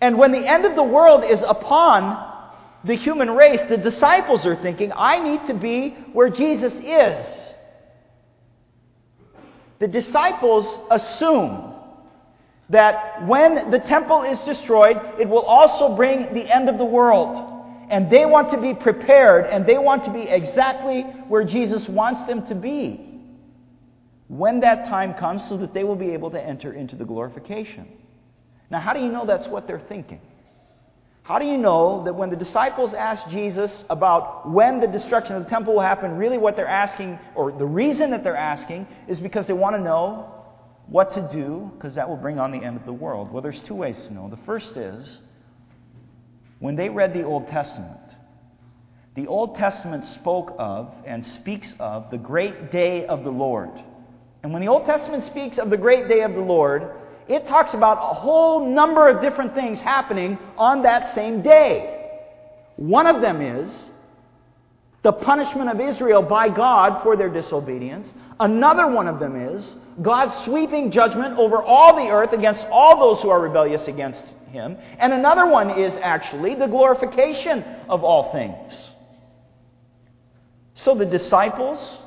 And 0.00 0.16
when 0.18 0.32
the 0.32 0.46
end 0.46 0.64
of 0.64 0.76
the 0.76 0.82
world 0.82 1.24
is 1.24 1.42
upon 1.46 2.24
the 2.84 2.94
human 2.94 3.30
race, 3.30 3.60
the 3.68 3.76
disciples 3.76 4.46
are 4.46 4.56
thinking, 4.56 4.92
I 4.94 5.18
need 5.18 5.46
to 5.46 5.54
be 5.54 5.90
where 6.12 6.28
Jesus 6.28 6.72
is. 6.74 7.26
The 9.78 9.88
disciples 9.88 10.78
assume 10.90 11.74
that 12.70 13.26
when 13.26 13.70
the 13.70 13.78
temple 13.78 14.22
is 14.22 14.40
destroyed, 14.40 14.96
it 15.18 15.28
will 15.28 15.42
also 15.42 15.96
bring 15.96 16.34
the 16.34 16.54
end 16.54 16.68
of 16.68 16.78
the 16.78 16.84
world. 16.84 17.54
And 17.90 18.10
they 18.10 18.26
want 18.26 18.50
to 18.50 18.60
be 18.60 18.74
prepared 18.74 19.46
and 19.46 19.64
they 19.66 19.78
want 19.78 20.04
to 20.04 20.12
be 20.12 20.22
exactly 20.22 21.02
where 21.28 21.44
Jesus 21.44 21.88
wants 21.88 22.26
them 22.26 22.46
to 22.46 22.54
be 22.54 23.04
when 24.28 24.60
that 24.60 24.84
time 24.86 25.14
comes 25.14 25.48
so 25.48 25.56
that 25.56 25.72
they 25.72 25.84
will 25.84 25.96
be 25.96 26.10
able 26.10 26.30
to 26.30 26.40
enter 26.40 26.74
into 26.74 26.96
the 26.96 27.04
glorification. 27.04 27.88
Now, 28.70 28.80
how 28.80 28.92
do 28.92 29.00
you 29.00 29.10
know 29.10 29.24
that's 29.24 29.48
what 29.48 29.66
they're 29.66 29.80
thinking? 29.88 30.20
How 31.28 31.38
do 31.38 31.44
you 31.44 31.58
know 31.58 32.04
that 32.04 32.14
when 32.14 32.30
the 32.30 32.36
disciples 32.36 32.94
ask 32.94 33.28
Jesus 33.28 33.84
about 33.90 34.50
when 34.50 34.80
the 34.80 34.86
destruction 34.86 35.36
of 35.36 35.44
the 35.44 35.50
temple 35.50 35.74
will 35.74 35.82
happen, 35.82 36.16
really 36.16 36.38
what 36.38 36.56
they're 36.56 36.66
asking, 36.66 37.18
or 37.34 37.52
the 37.52 37.66
reason 37.66 38.12
that 38.12 38.24
they're 38.24 38.34
asking, 38.34 38.86
is 39.08 39.20
because 39.20 39.46
they 39.46 39.52
want 39.52 39.76
to 39.76 39.82
know 39.82 40.32
what 40.86 41.12
to 41.12 41.28
do, 41.30 41.70
because 41.74 41.96
that 41.96 42.08
will 42.08 42.16
bring 42.16 42.38
on 42.38 42.50
the 42.50 42.64
end 42.64 42.78
of 42.78 42.86
the 42.86 42.94
world? 42.94 43.30
Well, 43.30 43.42
there's 43.42 43.60
two 43.60 43.74
ways 43.74 44.02
to 44.04 44.14
know. 44.14 44.30
The 44.30 44.42
first 44.46 44.78
is 44.78 45.18
when 46.60 46.76
they 46.76 46.88
read 46.88 47.12
the 47.12 47.24
Old 47.24 47.48
Testament, 47.48 48.00
the 49.14 49.26
Old 49.26 49.54
Testament 49.56 50.06
spoke 50.06 50.56
of 50.58 50.94
and 51.04 51.26
speaks 51.26 51.74
of 51.78 52.10
the 52.10 52.16
great 52.16 52.70
day 52.70 53.04
of 53.04 53.22
the 53.22 53.30
Lord. 53.30 53.72
And 54.42 54.50
when 54.50 54.62
the 54.62 54.68
Old 54.68 54.86
Testament 54.86 55.26
speaks 55.26 55.58
of 55.58 55.68
the 55.68 55.76
great 55.76 56.08
day 56.08 56.22
of 56.22 56.32
the 56.32 56.40
Lord, 56.40 56.90
it 57.28 57.46
talks 57.46 57.74
about 57.74 57.98
a 57.98 58.14
whole 58.14 58.66
number 58.66 59.08
of 59.08 59.20
different 59.20 59.54
things 59.54 59.80
happening 59.80 60.38
on 60.56 60.82
that 60.82 61.14
same 61.14 61.42
day. 61.42 61.94
One 62.76 63.06
of 63.06 63.20
them 63.20 63.42
is 63.42 63.82
the 65.02 65.12
punishment 65.12 65.70
of 65.70 65.80
Israel 65.80 66.22
by 66.22 66.48
God 66.48 67.02
for 67.02 67.16
their 67.16 67.28
disobedience. 67.28 68.12
Another 68.40 68.86
one 68.88 69.06
of 69.06 69.20
them 69.20 69.36
is 69.54 69.76
God's 70.00 70.44
sweeping 70.44 70.90
judgment 70.90 71.38
over 71.38 71.62
all 71.62 71.96
the 71.96 72.10
earth 72.10 72.32
against 72.32 72.66
all 72.70 72.98
those 72.98 73.22
who 73.22 73.30
are 73.30 73.40
rebellious 73.40 73.88
against 73.88 74.34
Him. 74.50 74.76
And 74.98 75.12
another 75.12 75.46
one 75.46 75.78
is 75.78 75.96
actually 76.02 76.54
the 76.54 76.66
glorification 76.66 77.62
of 77.88 78.04
all 78.04 78.32
things. 78.32 78.90
So 80.74 80.94
the 80.94 81.06
disciples, 81.06 81.98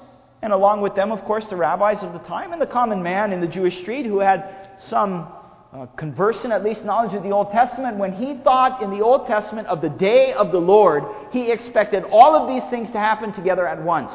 and 0.42 0.54
along 0.54 0.82
with 0.82 0.96
them, 0.96 1.12
of 1.12 1.24
course, 1.26 1.46
the 1.48 1.58
rabbis 1.58 2.04
of 2.04 2.14
the 2.14 2.20
time 2.20 2.54
and 2.54 2.62
the 2.62 2.68
common 2.68 3.04
man 3.04 3.34
in 3.34 3.42
the 3.42 3.48
Jewish 3.48 3.80
street 3.80 4.06
who 4.06 4.20
had 4.20 4.61
some 4.88 5.28
uh, 5.74 5.86
conversant, 5.96 6.52
at 6.52 6.64
least 6.64 6.84
knowledge 6.84 7.14
of 7.14 7.24
the 7.24 7.30
Old 7.30 7.52
Testament, 7.52 7.98
when 7.98 8.12
he 8.12 8.36
thought 8.44 8.82
in 8.82 8.90
the 8.90 9.02
Old 9.02 9.26
Testament 9.28 9.68
of 9.68 9.82
the 9.82 9.90
day 9.90 10.34
of 10.34 10.52
the 10.52 10.58
Lord, 10.58 11.04
he 11.32 11.52
expected 11.52 12.04
all 12.12 12.36
of 12.36 12.50
these 12.50 12.70
things 12.70 12.92
to 12.92 13.00
happen 13.00 13.32
together 13.32 13.66
at 13.66 13.82
once. 13.82 14.12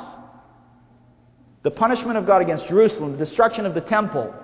The 1.62 1.70
punishment 1.70 2.18
of 2.18 2.26
God 2.26 2.42
against 2.42 2.66
Jerusalem, 2.68 3.12
the 3.12 3.18
destruction 3.18 3.64
of 3.64 3.74
the 3.74 3.80
temple, 3.80 4.34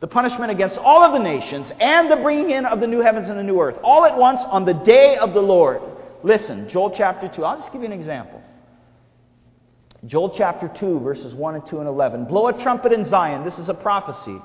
the 0.00 0.06
punishment 0.06 0.50
against 0.52 0.76
all 0.76 1.02
of 1.02 1.12
the 1.12 1.18
nations, 1.18 1.72
and 1.80 2.10
the 2.10 2.16
bringing 2.16 2.50
in 2.50 2.66
of 2.66 2.80
the 2.80 2.86
new 2.86 3.00
heavens 3.00 3.28
and 3.28 3.38
the 3.38 3.42
new 3.42 3.60
earth, 3.60 3.76
all 3.82 4.04
at 4.04 4.16
once 4.16 4.42
on 4.44 4.64
the 4.64 4.74
day 4.74 5.16
of 5.16 5.32
the 5.32 5.40
Lord. 5.40 5.80
Listen, 6.22 6.68
Joel 6.68 6.90
chapter 6.90 7.28
2. 7.28 7.44
I'll 7.44 7.58
just 7.58 7.72
give 7.72 7.80
you 7.80 7.86
an 7.86 7.92
example. 7.92 8.42
Joel 10.04 10.30
chapter 10.36 10.68
2, 10.68 11.00
verses 11.00 11.34
1 11.34 11.54
and 11.54 11.66
2 11.66 11.78
and 11.78 11.88
11. 11.88 12.26
Blow 12.26 12.48
a 12.48 12.62
trumpet 12.62 12.92
in 12.92 13.04
Zion. 13.04 13.44
This 13.44 13.58
is 13.58 13.68
a 13.68 13.74
prophecy 13.74 14.38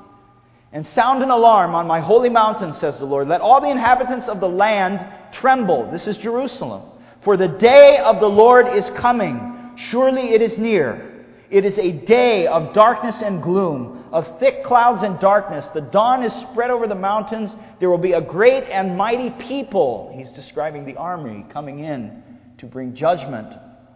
and 0.74 0.86
sound 0.88 1.22
an 1.22 1.30
alarm 1.30 1.76
on 1.76 1.86
my 1.86 2.02
holy 2.02 2.30
mountain, 2.30 2.74
says 2.74 2.98
the 2.98 3.06
Lord. 3.06 3.28
Let 3.28 3.42
all 3.42 3.62
the 3.62 3.70
inhabitants 3.70 4.28
of 4.28 4.40
the 4.40 4.50
land 4.50 5.06
tremble. 5.32 5.92
This 5.92 6.08
is 6.08 6.18
Jerusalem. 6.18 6.90
For 7.24 7.38
the 7.38 7.48
day 7.48 8.00
of 8.00 8.20
the 8.20 8.28
Lord 8.28 8.68
is 8.68 8.90
coming. 8.90 9.74
Surely 9.76 10.34
it 10.34 10.42
is 10.42 10.58
near. 10.58 11.26
It 11.52 11.64
is 11.64 11.78
a 11.78 11.92
day 11.92 12.48
of 12.48 12.74
darkness 12.74 13.22
and 13.22 13.42
gloom, 13.44 14.06
of 14.12 14.40
thick 14.40 14.64
clouds 14.64 15.04
and 15.04 15.20
darkness. 15.20 15.68
The 15.68 15.82
dawn 15.82 16.24
is 16.24 16.34
spread 16.34 16.72
over 16.72 16.88
the 16.88 16.96
mountains. 16.96 17.56
There 17.80 17.92
will 17.92 18.00
be 18.00 18.14
a 18.14 18.22
great 18.22 18.64
and 18.64 18.98
mighty 18.98 19.30
people. 19.30 20.12
He's 20.16 20.32
describing 20.32 20.86
the 20.86 20.98
army 20.98 21.46
coming 21.50 21.80
in 21.80 22.24
to 22.58 22.66
bring 22.66 22.96
judgment 22.96 23.54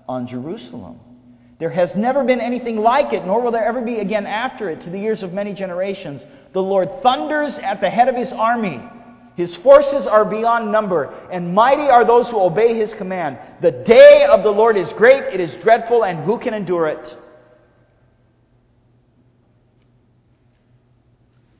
on 0.07 0.27
Jerusalem. 0.27 0.99
There 1.59 1.69
has 1.71 1.95
never 1.95 2.23
been 2.23 2.39
anything 2.39 2.77
like 2.77 3.13
it, 3.13 3.25
nor 3.25 3.41
will 3.41 3.51
there 3.51 3.65
ever 3.65 3.81
be 3.81 3.99
again 3.99 4.27
after 4.27 4.69
it 4.69 4.81
to 4.81 4.89
the 4.91 4.99
years 4.99 5.23
of 5.23 5.33
many 5.33 5.53
generations. 5.53 6.25
The 6.53 6.61
Lord 6.61 7.01
thunders 7.01 7.57
at 7.57 7.81
the 7.81 7.89
head 7.89 8.07
of 8.07 8.15
his 8.15 8.31
army. 8.31 8.79
His 9.35 9.55
forces 9.55 10.07
are 10.07 10.25
beyond 10.25 10.71
number, 10.71 11.13
and 11.31 11.53
mighty 11.53 11.89
are 11.89 12.05
those 12.05 12.29
who 12.29 12.39
obey 12.39 12.75
his 12.75 12.93
command. 12.95 13.37
The 13.61 13.71
day 13.71 14.25
of 14.25 14.43
the 14.43 14.51
Lord 14.51 14.77
is 14.77 14.91
great, 14.93 15.33
it 15.33 15.39
is 15.39 15.53
dreadful, 15.55 16.03
and 16.03 16.23
who 16.23 16.39
can 16.39 16.53
endure 16.53 16.87
it? 16.87 17.17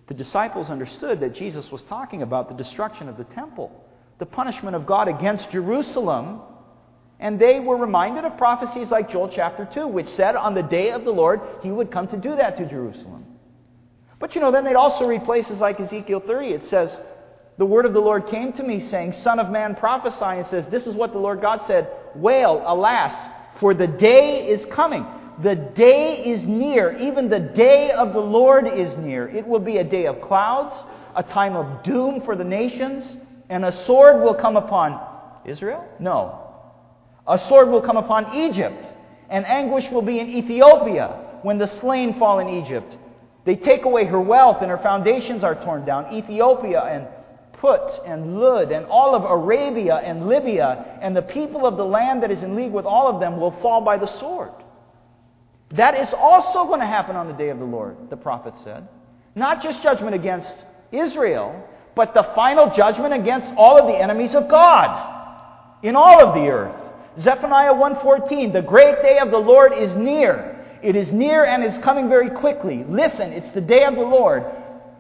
The 0.07 0.13
disciples 0.13 0.69
understood 0.69 1.19
that 1.19 1.33
Jesus 1.35 1.71
was 1.71 1.83
talking 1.83 2.21
about 2.21 2.49
the 2.49 2.55
destruction 2.55 3.09
of 3.09 3.17
the 3.17 3.25
temple, 3.25 3.83
the 4.19 4.25
punishment 4.25 4.75
of 4.75 4.85
God 4.85 5.07
against 5.07 5.51
Jerusalem 5.51 6.41
and 7.19 7.39
they 7.39 7.59
were 7.59 7.77
reminded 7.77 8.25
of 8.25 8.37
prophecies 8.37 8.91
like 8.91 9.09
Joel 9.09 9.29
chapter 9.29 9.67
2, 9.73 9.87
which 9.87 10.09
said 10.09 10.35
on 10.35 10.53
the 10.53 10.61
day 10.61 10.91
of 10.91 11.03
the 11.03 11.11
Lord, 11.11 11.41
he 11.63 11.71
would 11.71 11.91
come 11.91 12.07
to 12.09 12.17
do 12.17 12.35
that 12.35 12.57
to 12.57 12.65
Jerusalem. 12.67 13.25
But 14.19 14.35
you 14.35 14.41
know, 14.41 14.51
then 14.51 14.63
they'd 14.63 14.75
also 14.75 15.07
read 15.07 15.23
places 15.23 15.59
like 15.59 15.79
Ezekiel 15.79 16.21
30. 16.25 16.47
It 16.47 16.65
says, 16.65 16.95
The 17.57 17.65
word 17.65 17.85
of 17.85 17.93
the 17.93 17.99
Lord 17.99 18.27
came 18.27 18.53
to 18.53 18.63
me, 18.63 18.79
saying, 18.79 19.13
Son 19.13 19.39
of 19.39 19.49
man, 19.49 19.75
prophesy. 19.75 20.39
And 20.39 20.47
says, 20.47 20.65
This 20.69 20.85
is 20.85 20.95
what 20.95 21.11
the 21.11 21.19
Lord 21.19 21.41
God 21.41 21.61
said 21.65 21.89
Wail, 22.15 22.63
alas, 22.65 23.13
for 23.59 23.73
the 23.73 23.87
day 23.87 24.47
is 24.47 24.65
coming. 24.65 25.05
The 25.41 25.55
day 25.55 26.23
is 26.23 26.43
near. 26.43 26.97
Even 26.97 27.29
the 27.29 27.39
day 27.39 27.91
of 27.91 28.13
the 28.13 28.19
Lord 28.19 28.67
is 28.67 28.95
near. 28.97 29.27
It 29.27 29.45
will 29.45 29.59
be 29.59 29.77
a 29.77 29.83
day 29.83 30.05
of 30.07 30.19
clouds, 30.21 30.75
a 31.15 31.21
time 31.21 31.55
of 31.55 31.83
doom 31.83 32.21
for 32.21 32.35
the 32.35 32.43
nations, 32.43 33.17
and 33.49 33.65
a 33.65 33.71
sword 33.85 34.21
will 34.21 34.33
come 34.33 34.57
upon 34.57 34.99
Israel? 35.45 35.87
No, 35.99 36.46
a 37.27 37.37
sword 37.47 37.69
will 37.69 37.81
come 37.81 37.97
upon 37.97 38.33
Egypt, 38.33 38.85
and 39.29 39.45
anguish 39.45 39.89
will 39.91 40.01
be 40.01 40.19
in 40.19 40.29
Ethiopia 40.29 41.39
when 41.43 41.57
the 41.57 41.67
slain 41.67 42.17
fall 42.17 42.39
in 42.39 42.49
Egypt. 42.49 42.97
They 43.45 43.55
take 43.55 43.85
away 43.85 44.05
her 44.05 44.19
wealth, 44.19 44.57
and 44.61 44.69
her 44.69 44.77
foundations 44.77 45.43
are 45.43 45.55
torn 45.55 45.85
down. 45.85 46.13
Ethiopia 46.13 46.81
and 46.81 47.07
Put 47.59 48.05
and 48.05 48.39
Lud 48.39 48.71
and 48.71 48.85
all 48.85 49.15
of 49.15 49.23
Arabia 49.23 49.95
and 49.95 50.27
Libya 50.27 50.99
and 51.01 51.15
the 51.15 51.23
people 51.23 51.65
of 51.65 51.75
the 51.75 51.85
land 51.85 52.21
that 52.21 52.29
is 52.29 52.43
in 52.43 52.55
league 52.55 52.71
with 52.71 52.85
all 52.85 53.07
of 53.07 53.19
them 53.19 53.39
will 53.39 53.51
fall 53.61 53.81
by 53.81 53.97
the 53.97 54.05
sword. 54.05 54.51
That 55.69 55.95
is 55.95 56.13
also 56.13 56.65
going 56.65 56.81
to 56.81 56.85
happen 56.85 57.15
on 57.15 57.27
the 57.27 57.33
day 57.33 57.49
of 57.49 57.57
the 57.57 57.65
Lord, 57.65 57.97
the 58.11 58.15
prophet 58.15 58.53
said. 58.63 58.87
Not 59.35 59.63
just 59.63 59.81
judgment 59.81 60.13
against 60.13 60.53
Israel, 60.91 61.67
but 61.95 62.13
the 62.13 62.31
final 62.35 62.71
judgment 62.75 63.13
against 63.15 63.51
all 63.57 63.77
of 63.79 63.87
the 63.87 63.99
enemies 63.99 64.35
of 64.35 64.47
God 64.47 65.79
in 65.81 65.95
all 65.95 66.23
of 66.23 66.35
the 66.35 66.47
earth. 66.47 66.83
Zephaniah 67.19 67.73
1:14, 67.73 68.53
the 68.53 68.61
great 68.61 69.01
day 69.01 69.17
of 69.17 69.31
the 69.31 69.39
Lord 69.39 69.73
is 69.73 69.95
near. 69.95 70.55
It 70.83 70.95
is 70.95 71.11
near 71.11 71.45
and 71.45 71.63
is 71.63 71.77
coming 71.79 72.09
very 72.09 72.29
quickly. 72.29 72.85
Listen, 72.87 73.33
it's 73.33 73.49
the 73.51 73.61
day 73.61 73.85
of 73.85 73.95
the 73.95 74.01
Lord. 74.01 74.45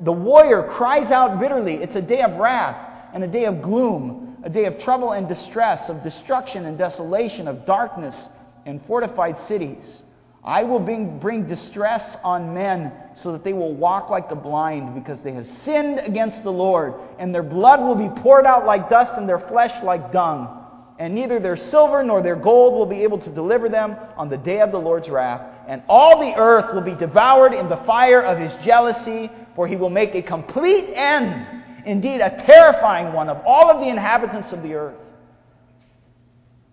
The 0.01 0.11
warrior 0.11 0.63
cries 0.63 1.11
out 1.11 1.39
bitterly. 1.39 1.75
It's 1.75 1.95
a 1.95 2.01
day 2.01 2.21
of 2.21 2.37
wrath 2.37 2.77
and 3.13 3.23
a 3.23 3.27
day 3.27 3.45
of 3.45 3.61
gloom, 3.61 4.37
a 4.43 4.49
day 4.49 4.65
of 4.65 4.79
trouble 4.79 5.11
and 5.11 5.27
distress, 5.27 5.89
of 5.89 6.01
destruction 6.01 6.65
and 6.65 6.75
desolation, 6.77 7.47
of 7.47 7.65
darkness 7.67 8.29
and 8.65 8.83
fortified 8.87 9.39
cities. 9.41 10.01
I 10.43 10.63
will 10.63 10.79
bring, 10.79 11.19
bring 11.19 11.45
distress 11.45 12.17
on 12.23 12.53
men 12.53 12.91
so 13.15 13.31
that 13.33 13.43
they 13.43 13.53
will 13.53 13.73
walk 13.73 14.09
like 14.09 14.29
the 14.29 14.35
blind 14.35 14.95
because 14.95 15.19
they 15.21 15.33
have 15.33 15.47
sinned 15.63 15.99
against 15.99 16.43
the 16.43 16.51
Lord, 16.51 16.95
and 17.19 17.33
their 17.33 17.43
blood 17.43 17.81
will 17.81 17.95
be 17.95 18.09
poured 18.21 18.45
out 18.45 18.65
like 18.65 18.89
dust 18.89 19.13
and 19.17 19.29
their 19.29 19.39
flesh 19.39 19.83
like 19.83 20.11
dung 20.11 20.56
and 20.99 21.13
neither 21.13 21.39
their 21.39 21.57
silver 21.57 22.03
nor 22.03 22.23
their 22.23 22.35
gold 22.35 22.73
will 22.73 22.85
be 22.85 23.03
able 23.03 23.19
to 23.19 23.29
deliver 23.29 23.69
them 23.69 23.95
on 24.15 24.29
the 24.29 24.37
day 24.37 24.61
of 24.61 24.71
the 24.71 24.77
Lord's 24.77 25.09
wrath. 25.09 25.41
And 25.67 25.83
all 25.87 26.19
the 26.19 26.35
earth 26.35 26.73
will 26.73 26.81
be 26.81 26.95
devoured 26.95 27.53
in 27.53 27.69
the 27.69 27.77
fire 27.77 28.21
of 28.21 28.39
his 28.39 28.53
jealousy, 28.65 29.29
for 29.55 29.67
he 29.67 29.75
will 29.75 29.89
make 29.89 30.15
a 30.15 30.21
complete 30.21 30.91
end 30.93 31.47
indeed 31.85 32.19
a 32.21 32.43
terrifying 32.45 33.13
one 33.13 33.29
of 33.29 33.37
all 33.45 33.69
of 33.69 33.79
the 33.79 33.87
inhabitants 33.87 34.51
of 34.51 34.63
the 34.63 34.73
earth 34.73 34.97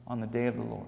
on 0.06 0.20
the 0.20 0.26
day 0.26 0.46
of 0.46 0.56
the 0.56 0.62
Lord. 0.62 0.86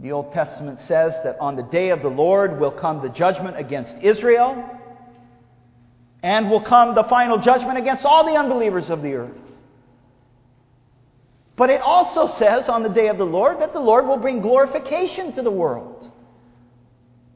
The 0.00 0.12
Old 0.12 0.32
Testament 0.32 0.80
says 0.86 1.14
that 1.24 1.38
on 1.40 1.56
the 1.56 1.62
day 1.62 1.88
of 1.90 2.02
the 2.02 2.08
Lord 2.08 2.60
will 2.60 2.70
come 2.70 3.00
the 3.00 3.08
judgment 3.08 3.58
against 3.58 3.96
Israel, 4.02 4.75
and 6.22 6.50
will 6.50 6.62
come 6.62 6.94
the 6.94 7.04
final 7.04 7.38
judgment 7.38 7.78
against 7.78 8.04
all 8.04 8.24
the 8.24 8.38
unbelievers 8.38 8.90
of 8.90 9.02
the 9.02 9.14
earth. 9.14 9.36
But 11.56 11.70
it 11.70 11.80
also 11.80 12.26
says 12.26 12.68
on 12.68 12.82
the 12.82 12.88
day 12.88 13.08
of 13.08 13.16
the 13.16 13.24
Lord 13.24 13.60
that 13.60 13.72
the 13.72 13.80
Lord 13.80 14.06
will 14.06 14.18
bring 14.18 14.40
glorification 14.40 15.32
to 15.34 15.42
the 15.42 15.50
world. 15.50 16.10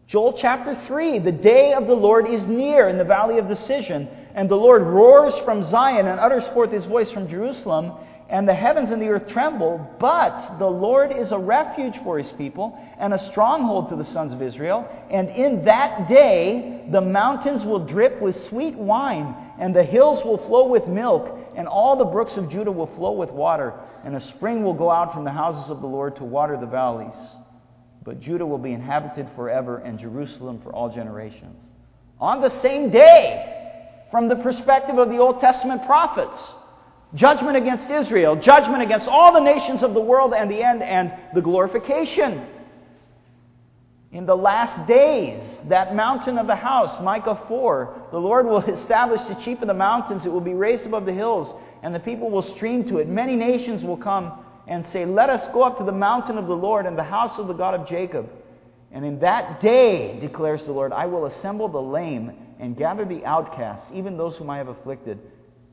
Joel 0.06 0.36
chapter 0.38 0.74
3 0.86 1.20
The 1.20 1.32
day 1.32 1.72
of 1.72 1.86
the 1.86 1.94
Lord 1.94 2.28
is 2.28 2.46
near 2.46 2.88
in 2.88 2.98
the 2.98 3.04
valley 3.04 3.38
of 3.38 3.48
decision, 3.48 4.08
and 4.34 4.48
the 4.48 4.56
Lord 4.56 4.82
roars 4.82 5.38
from 5.38 5.62
Zion 5.62 6.06
and 6.06 6.20
utters 6.20 6.46
forth 6.48 6.70
his 6.70 6.84
voice 6.84 7.10
from 7.10 7.28
Jerusalem, 7.28 7.92
and 8.30 8.48
the 8.48 8.54
heavens 8.54 8.92
and 8.92 9.02
the 9.02 9.08
earth 9.08 9.28
tremble. 9.28 9.84
But 9.98 10.58
the 10.58 10.66
Lord 10.66 11.10
is 11.10 11.32
a 11.32 11.38
refuge 11.38 11.98
for 12.04 12.16
his 12.16 12.30
people 12.32 12.78
and 12.98 13.12
a 13.12 13.18
stronghold 13.18 13.88
to 13.88 13.96
the 13.96 14.04
sons 14.04 14.32
of 14.32 14.40
Israel. 14.40 14.88
And 15.10 15.28
in 15.30 15.64
that 15.64 16.08
day 16.08 16.86
the 16.90 17.00
mountains 17.00 17.64
will 17.64 17.84
drip 17.84 18.20
with 18.22 18.40
sweet 18.48 18.76
wine, 18.76 19.34
and 19.58 19.74
the 19.74 19.84
hills 19.84 20.24
will 20.24 20.38
flow 20.38 20.68
with 20.68 20.86
milk, 20.86 21.38
and 21.56 21.66
all 21.66 21.96
the 21.96 22.04
brooks 22.04 22.36
of 22.36 22.48
Judah 22.48 22.72
will 22.72 22.86
flow 22.94 23.12
with 23.12 23.30
water, 23.30 23.74
and 24.04 24.14
a 24.14 24.20
spring 24.20 24.62
will 24.62 24.74
go 24.74 24.90
out 24.90 25.12
from 25.12 25.24
the 25.24 25.32
houses 25.32 25.70
of 25.70 25.80
the 25.80 25.86
Lord 25.86 26.16
to 26.16 26.24
water 26.24 26.56
the 26.56 26.66
valleys. 26.66 27.14
But 28.02 28.20
Judah 28.20 28.46
will 28.46 28.58
be 28.58 28.72
inhabited 28.72 29.28
forever, 29.36 29.78
and 29.78 29.98
Jerusalem 29.98 30.60
for 30.62 30.72
all 30.72 30.88
generations. 30.88 31.56
On 32.20 32.40
the 32.40 32.50
same 32.60 32.90
day, 32.90 33.56
from 34.10 34.28
the 34.28 34.36
perspective 34.36 34.98
of 34.98 35.08
the 35.08 35.18
Old 35.18 35.40
Testament 35.40 35.84
prophets, 35.84 36.38
judgment 37.14 37.56
against 37.56 37.90
Israel, 37.90 38.36
judgment 38.36 38.82
against 38.82 39.08
all 39.08 39.32
the 39.32 39.40
nations 39.40 39.82
of 39.82 39.94
the 39.94 40.00
world, 40.00 40.32
and 40.34 40.50
the 40.50 40.62
end, 40.62 40.82
and 40.82 41.12
the 41.34 41.40
glorification. 41.40 42.46
In 44.12 44.26
the 44.26 44.36
last 44.36 44.88
days, 44.88 45.40
that 45.68 45.94
mountain 45.94 46.36
of 46.38 46.48
the 46.48 46.56
house, 46.56 47.00
Micah 47.02 47.40
4, 47.46 48.08
the 48.10 48.18
Lord 48.18 48.46
will 48.46 48.58
establish 48.74 49.20
the 49.22 49.36
chief 49.36 49.60
of 49.62 49.68
the 49.68 49.74
mountains. 49.74 50.26
It 50.26 50.32
will 50.32 50.40
be 50.40 50.54
raised 50.54 50.84
above 50.84 51.06
the 51.06 51.12
hills, 51.12 51.54
and 51.82 51.94
the 51.94 52.00
people 52.00 52.30
will 52.30 52.42
stream 52.42 52.88
to 52.88 52.98
it. 52.98 53.08
Many 53.08 53.36
nations 53.36 53.84
will 53.84 53.96
come 53.96 54.44
and 54.66 54.84
say, 54.86 55.04
Let 55.04 55.30
us 55.30 55.46
go 55.52 55.62
up 55.62 55.78
to 55.78 55.84
the 55.84 55.92
mountain 55.92 56.38
of 56.38 56.46
the 56.46 56.56
Lord 56.56 56.86
and 56.86 56.98
the 56.98 57.04
house 57.04 57.38
of 57.38 57.46
the 57.46 57.52
God 57.52 57.78
of 57.78 57.86
Jacob. 57.86 58.28
And 58.92 59.04
in 59.04 59.20
that 59.20 59.60
day, 59.60 60.18
declares 60.20 60.64
the 60.64 60.72
Lord, 60.72 60.92
I 60.92 61.06
will 61.06 61.26
assemble 61.26 61.68
the 61.68 61.80
lame 61.80 62.32
and 62.58 62.76
gather 62.76 63.04
the 63.04 63.24
outcasts, 63.24 63.88
even 63.94 64.16
those 64.16 64.36
whom 64.36 64.50
I 64.50 64.58
have 64.58 64.68
afflicted. 64.68 65.20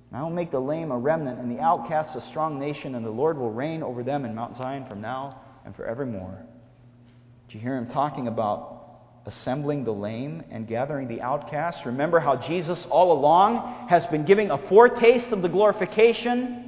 And 0.10 0.20
I 0.20 0.24
will 0.24 0.30
make 0.30 0.52
the 0.52 0.60
lame 0.60 0.92
a 0.92 0.98
remnant, 0.98 1.40
and 1.40 1.52
the 1.52 1.62
outcasts 1.62 2.16
a 2.16 2.22
strong 2.30 2.60
nation, 2.60 2.96
and 2.96 3.06
the 3.06 3.12
Lord 3.12 3.38
will 3.38 3.52
reign 3.52 3.84
over 3.84 4.04
them 4.04 4.24
in 4.24 4.36
Mount 4.36 4.56
Zion 4.56 4.86
from 4.88 5.02
now 5.02 5.42
and 5.66 5.76
forevermore. 5.76 6.40
Did 7.48 7.56
you 7.56 7.60
hear 7.60 7.76
him 7.76 7.88
talking 7.88 8.28
about 8.28 8.76
assembling 9.26 9.84
the 9.84 9.92
lame 9.92 10.44
and 10.50 10.66
gathering 10.66 11.10
the 11.10 11.22
outcasts? 11.22 11.86
Remember 11.86 12.20
how 12.20 12.38
Jesus 12.38 12.86
all 12.90 13.12
along 13.12 13.88
has 13.90 14.06
been 14.08 14.24
giving 14.24 14.50
a 14.50 14.58
foretaste 14.70 15.28
of 15.34 15.42
the 15.42 15.50
glorification 15.50 16.64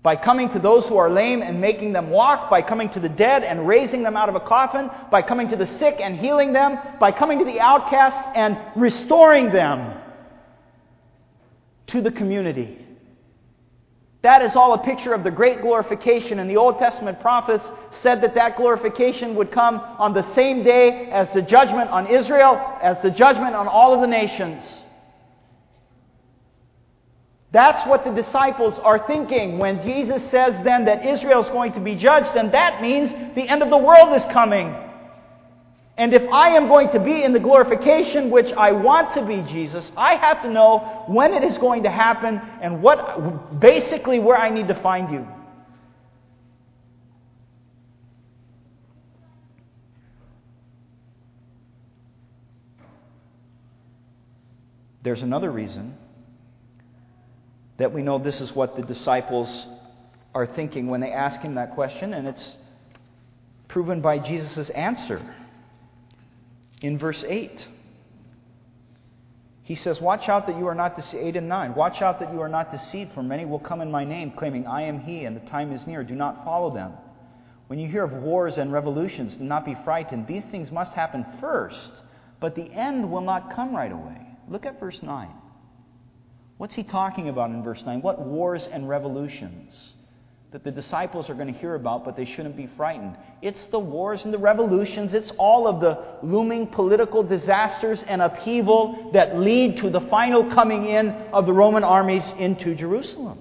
by 0.00 0.14
coming 0.14 0.48
to 0.50 0.60
those 0.60 0.86
who 0.86 0.96
are 0.96 1.10
lame 1.10 1.42
and 1.42 1.60
making 1.60 1.92
them 1.92 2.10
walk, 2.10 2.48
by 2.48 2.62
coming 2.62 2.88
to 2.90 3.00
the 3.00 3.08
dead 3.08 3.42
and 3.42 3.66
raising 3.66 4.04
them 4.04 4.16
out 4.16 4.28
of 4.28 4.36
a 4.36 4.40
coffin, 4.40 4.88
by 5.10 5.20
coming 5.20 5.48
to 5.48 5.56
the 5.56 5.66
sick 5.66 5.96
and 5.98 6.16
healing 6.16 6.52
them, 6.52 6.78
by 7.00 7.10
coming 7.10 7.40
to 7.40 7.44
the 7.44 7.58
outcasts 7.58 8.28
and 8.36 8.56
restoring 8.76 9.50
them 9.50 10.00
to 11.88 12.00
the 12.00 12.12
community. 12.12 12.84
That 14.22 14.42
is 14.42 14.56
all 14.56 14.74
a 14.74 14.82
picture 14.82 15.14
of 15.14 15.22
the 15.22 15.30
great 15.30 15.62
glorification, 15.62 16.40
and 16.40 16.50
the 16.50 16.56
Old 16.56 16.78
Testament 16.78 17.20
prophets 17.20 17.70
said 18.02 18.20
that 18.22 18.34
that 18.34 18.56
glorification 18.56 19.36
would 19.36 19.52
come 19.52 19.76
on 19.76 20.12
the 20.12 20.34
same 20.34 20.64
day 20.64 21.08
as 21.12 21.32
the 21.32 21.42
judgment 21.42 21.90
on 21.90 22.08
Israel, 22.08 22.56
as 22.82 23.00
the 23.00 23.10
judgment 23.10 23.54
on 23.54 23.68
all 23.68 23.94
of 23.94 24.00
the 24.00 24.08
nations. 24.08 24.64
That's 27.52 27.88
what 27.88 28.04
the 28.04 28.10
disciples 28.10 28.78
are 28.80 29.06
thinking 29.06 29.58
when 29.58 29.80
Jesus 29.82 30.20
says 30.30 30.52
then 30.64 30.84
that 30.84 31.06
Israel 31.06 31.40
is 31.40 31.48
going 31.48 31.72
to 31.72 31.80
be 31.80 31.94
judged, 31.94 32.34
then 32.34 32.50
that 32.50 32.82
means 32.82 33.10
the 33.34 33.48
end 33.48 33.62
of 33.62 33.70
the 33.70 33.78
world 33.78 34.14
is 34.14 34.24
coming. 34.32 34.74
And 35.98 36.14
if 36.14 36.22
I 36.30 36.50
am 36.50 36.68
going 36.68 36.90
to 36.90 37.00
be 37.00 37.24
in 37.24 37.32
the 37.32 37.40
glorification 37.40 38.30
which 38.30 38.52
I 38.52 38.70
want 38.70 39.14
to 39.14 39.26
be, 39.26 39.42
Jesus, 39.42 39.90
I 39.96 40.14
have 40.14 40.42
to 40.42 40.48
know 40.48 41.04
when 41.08 41.34
it 41.34 41.42
is 41.42 41.58
going 41.58 41.82
to 41.82 41.90
happen 41.90 42.40
and 42.62 42.80
what 42.80 43.58
basically 43.58 44.20
where 44.20 44.36
I 44.36 44.48
need 44.48 44.68
to 44.68 44.80
find 44.80 45.10
you. 45.10 45.26
There's 55.02 55.22
another 55.22 55.50
reason 55.50 55.96
that 57.78 57.92
we 57.92 58.02
know 58.02 58.18
this 58.18 58.40
is 58.40 58.54
what 58.54 58.76
the 58.76 58.82
disciples 58.82 59.66
are 60.32 60.46
thinking 60.46 60.86
when 60.86 61.00
they 61.00 61.10
ask 61.10 61.40
him 61.40 61.56
that 61.56 61.74
question, 61.74 62.14
and 62.14 62.28
it's 62.28 62.56
proven 63.66 64.00
by 64.00 64.20
Jesus' 64.20 64.70
answer 64.70 65.20
in 66.82 66.98
verse 66.98 67.24
8. 67.26 67.66
He 69.62 69.74
says, 69.74 70.00
Watch 70.00 70.28
out 70.28 70.46
that 70.46 70.56
you 70.56 70.66
are 70.66 70.74
not 70.74 70.96
deceived. 70.96 71.22
8 71.22 71.36
and 71.36 71.48
9. 71.48 71.74
Watch 71.74 72.00
out 72.00 72.20
that 72.20 72.32
you 72.32 72.40
are 72.40 72.48
not 72.48 72.70
deceived, 72.70 73.12
for 73.12 73.22
many 73.22 73.44
will 73.44 73.58
come 73.58 73.80
in 73.80 73.90
my 73.90 74.04
name, 74.04 74.30
claiming, 74.30 74.66
I 74.66 74.82
am 74.82 75.00
he, 75.00 75.24
and 75.24 75.36
the 75.36 75.46
time 75.48 75.72
is 75.72 75.86
near. 75.86 76.02
Do 76.02 76.14
not 76.14 76.44
follow 76.44 76.72
them. 76.72 76.92
When 77.66 77.78
you 77.78 77.86
hear 77.86 78.02
of 78.02 78.12
wars 78.12 78.56
and 78.56 78.72
revolutions, 78.72 79.36
do 79.36 79.44
not 79.44 79.66
be 79.66 79.76
frightened. 79.84 80.26
These 80.26 80.44
things 80.46 80.72
must 80.72 80.94
happen 80.94 81.26
first, 81.38 81.92
but 82.40 82.54
the 82.54 82.72
end 82.72 83.10
will 83.10 83.20
not 83.20 83.54
come 83.54 83.76
right 83.76 83.92
away. 83.92 84.26
Look 84.48 84.64
at 84.64 84.80
verse 84.80 85.02
9. 85.02 85.28
What's 86.56 86.74
he 86.74 86.82
talking 86.82 87.28
about 87.28 87.50
in 87.50 87.62
verse 87.62 87.82
9? 87.84 88.00
What 88.00 88.20
wars 88.20 88.66
and 88.66 88.88
revolutions? 88.88 89.92
That 90.50 90.64
the 90.64 90.70
disciples 90.70 91.28
are 91.28 91.34
going 91.34 91.52
to 91.52 91.58
hear 91.58 91.74
about, 91.74 92.06
but 92.06 92.16
they 92.16 92.24
shouldn't 92.24 92.56
be 92.56 92.68
frightened. 92.74 93.16
It's 93.42 93.66
the 93.66 93.78
wars 93.78 94.24
and 94.24 94.32
the 94.32 94.38
revolutions, 94.38 95.12
it's 95.12 95.30
all 95.32 95.68
of 95.68 95.80
the 95.80 96.26
looming 96.26 96.68
political 96.68 97.22
disasters 97.22 98.02
and 98.06 98.22
upheaval 98.22 99.10
that 99.12 99.38
lead 99.38 99.78
to 99.78 99.90
the 99.90 100.00
final 100.00 100.50
coming 100.50 100.86
in 100.86 101.10
of 101.32 101.44
the 101.44 101.52
Roman 101.52 101.84
armies 101.84 102.32
into 102.38 102.74
Jerusalem. 102.74 103.38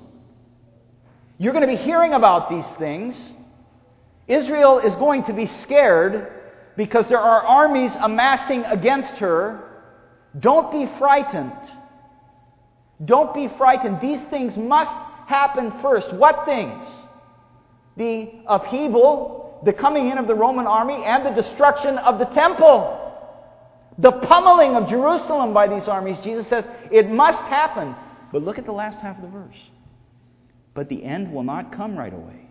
You're 1.37 1.53
going 1.53 1.67
to 1.67 1.73
be 1.73 1.81
hearing 1.81 2.13
about 2.13 2.49
these 2.49 2.65
things. 2.77 3.17
Israel 4.27 4.79
is 4.79 4.93
going 4.95 5.23
to 5.25 5.33
be 5.33 5.45
scared 5.45 6.33
because 6.75 7.07
there 7.07 7.19
are 7.19 7.41
armies 7.41 7.91
amassing 8.01 8.65
against 8.65 9.13
her. 9.15 9.63
Don't 10.37 10.71
be 10.71 10.91
frightened. 10.97 11.53
Don't 13.03 13.33
be 13.33 13.47
frightened. 13.57 14.01
These 14.01 14.19
things 14.29 14.57
must 14.57 14.91
happen 15.27 15.73
first. 15.81 16.11
What 16.13 16.45
things? 16.45 16.85
The 17.97 18.31
upheaval, 18.47 19.61
the 19.65 19.73
coming 19.73 20.09
in 20.09 20.17
of 20.17 20.25
the 20.25 20.35
Roman 20.35 20.65
army, 20.65 21.03
and 21.03 21.25
the 21.25 21.41
destruction 21.41 21.97
of 21.97 22.17
the 22.17 22.25
temple. 22.25 23.03
The 23.99 24.11
pummeling 24.11 24.75
of 24.75 24.87
Jerusalem 24.87 25.53
by 25.53 25.67
these 25.67 25.87
armies. 25.87 26.17
Jesus 26.19 26.47
says 26.47 26.65
it 26.91 27.09
must 27.09 27.39
happen. 27.43 27.95
But 28.31 28.43
look 28.43 28.57
at 28.57 28.65
the 28.65 28.71
last 28.71 28.99
half 28.99 29.17
of 29.17 29.23
the 29.23 29.29
verse. 29.29 29.69
But 30.73 30.89
the 30.89 31.03
end 31.03 31.33
will 31.33 31.43
not 31.43 31.73
come 31.73 31.97
right 31.97 32.13
away. 32.13 32.47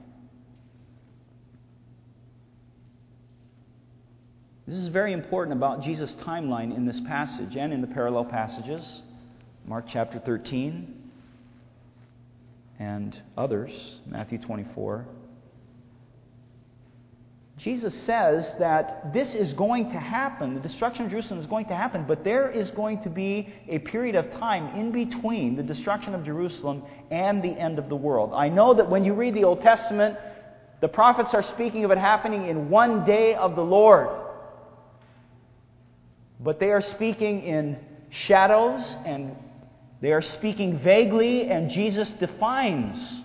This 4.67 4.77
is 4.77 4.89
very 4.89 5.13
important 5.13 5.57
about 5.57 5.83
Jesus' 5.83 6.15
timeline 6.17 6.77
in 6.77 6.85
this 6.85 7.01
passage 7.01 7.57
and 7.57 7.73
in 7.73 7.81
the 7.81 7.87
parallel 7.87 8.25
passages. 8.25 9.03
Mark 9.65 9.85
chapter 9.89 10.19
13, 10.19 11.06
and 12.79 13.21
others, 13.37 14.01
Matthew 14.07 14.39
24. 14.39 15.07
Jesus 17.59 17.95
says 18.03 18.55
that 18.59 19.15
this 19.15 19.35
is 19.35 19.55
going 19.55 19.91
to 19.91 19.99
happen. 19.99 20.55
The 20.55 20.61
destruction 20.61 21.07
of 21.07 21.11
Jerusalem 21.11 21.41
is 21.41 21.47
going 21.47 21.65
to 21.67 21.75
happen, 21.75 22.05
but 22.07 22.23
there 22.23 22.51
is 22.51 22.71
going 22.71 23.01
to 23.03 23.09
be 23.09 23.49
a 23.67 23.79
period 23.79 24.15
of 24.15 24.31
time 24.31 24.69
in 24.79 24.93
between 24.93 25.57
the 25.57 25.63
destruction 25.63 26.15
of 26.15 26.23
Jerusalem 26.23 26.83
and 27.11 27.43
the 27.43 27.59
end 27.59 27.79
of 27.79 27.89
the 27.89 27.97
world. 27.97 28.33
I 28.35 28.51
know 28.51 28.75
that 28.75 28.91
when 28.91 29.05
you 29.05 29.15
read 29.15 29.33
the 29.33 29.45
Old 29.45 29.63
Testament, 29.63 30.19
the 30.83 30.89
prophets 30.89 31.33
are 31.33 31.43
speaking 31.43 31.85
of 31.85 31.91
it 31.91 31.99
happening 31.99 32.47
in 32.47 32.69
one 32.69 33.07
day 33.07 33.35
of 33.35 33.57
the 33.57 33.65
Lord. 33.65 34.09
But 36.39 36.61
they 36.61 36.73
are 36.73 36.83
speaking 36.83 37.41
in 37.41 37.79
shadows 38.11 38.97
and 39.07 39.35
they 40.07 40.13
are 40.13 40.23
speaking 40.23 40.79
vaguely, 40.79 41.51
and 41.51 41.69
Jesus 41.69 42.13
defines 42.13 43.23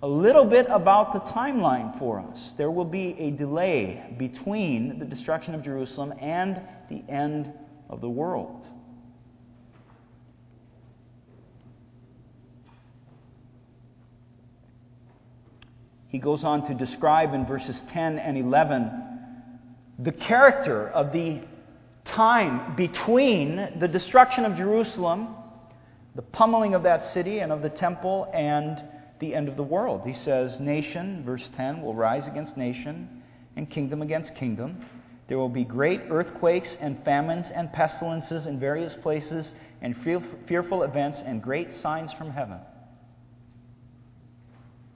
a 0.00 0.06
little 0.06 0.44
bit 0.44 0.66
about 0.70 1.12
the 1.12 1.18
timeline 1.32 1.98
for 1.98 2.20
us. 2.20 2.52
There 2.56 2.70
will 2.70 2.84
be 2.84 3.16
a 3.18 3.32
delay 3.32 4.14
between 4.16 5.00
the 5.00 5.04
destruction 5.04 5.52
of 5.52 5.64
Jerusalem 5.64 6.14
and 6.20 6.62
the 6.88 7.02
end 7.08 7.52
of 7.90 8.02
the 8.02 8.08
world. 8.08 8.68
He 16.06 16.20
goes 16.20 16.44
on 16.44 16.68
to 16.68 16.74
describe 16.74 17.34
in 17.34 17.46
verses 17.46 17.82
10 17.88 18.20
and 18.20 18.38
11 18.38 18.92
the 19.98 20.12
character 20.12 20.88
of 20.88 21.12
the 21.12 21.40
time 22.04 22.76
between 22.76 23.78
the 23.78 23.88
destruction 23.88 24.44
of 24.44 24.56
Jerusalem, 24.56 25.34
the 26.14 26.22
pummeling 26.22 26.74
of 26.74 26.82
that 26.84 27.02
city 27.12 27.40
and 27.40 27.50
of 27.50 27.62
the 27.62 27.70
temple, 27.70 28.30
and 28.32 28.82
the 29.20 29.34
end 29.34 29.48
of 29.48 29.56
the 29.56 29.62
world. 29.62 30.02
He 30.04 30.12
says, 30.12 30.60
Nation, 30.60 31.24
verse 31.24 31.48
10, 31.56 31.82
will 31.82 31.94
rise 31.94 32.26
against 32.26 32.56
nation, 32.56 33.22
and 33.56 33.70
kingdom 33.70 34.02
against 34.02 34.34
kingdom. 34.34 34.84
There 35.28 35.38
will 35.38 35.48
be 35.48 35.64
great 35.64 36.02
earthquakes 36.10 36.76
and 36.80 37.02
famines 37.04 37.50
and 37.50 37.72
pestilences 37.72 38.46
in 38.46 38.60
various 38.60 38.94
places, 38.94 39.54
and 39.80 39.96
fearful 40.46 40.82
events 40.82 41.22
and 41.24 41.42
great 41.42 41.72
signs 41.72 42.12
from 42.12 42.30
heaven. 42.30 42.58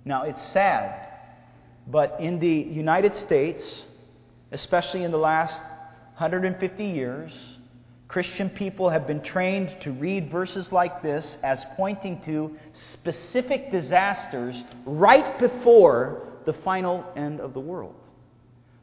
Now, 0.05 0.25
it's 0.25 0.43
sad 0.53 1.07
but 1.91 2.21
in 2.21 2.39
the 2.39 2.49
United 2.49 3.17
States, 3.17 3.83
especially 4.53 5.05
in 5.05 5.11
the 5.11 5.19
last 5.19 5.63
150 6.19 6.85
years, 6.85 7.33
Christian 8.09 8.51
people 8.51 8.91
have 8.91 9.07
been 9.07 9.23
trained 9.23 9.77
to 9.83 9.93
read 9.93 10.33
verses 10.33 10.73
like 10.73 11.01
this 11.01 11.37
as 11.45 11.65
pointing 11.77 12.21
to 12.23 12.57
specific 12.73 13.71
disasters 13.71 14.65
right 14.85 15.39
before 15.39 16.27
the 16.45 16.53
final 16.53 17.05
end 17.15 17.39
of 17.39 17.55
the 17.55 17.61
world. 17.61 17.95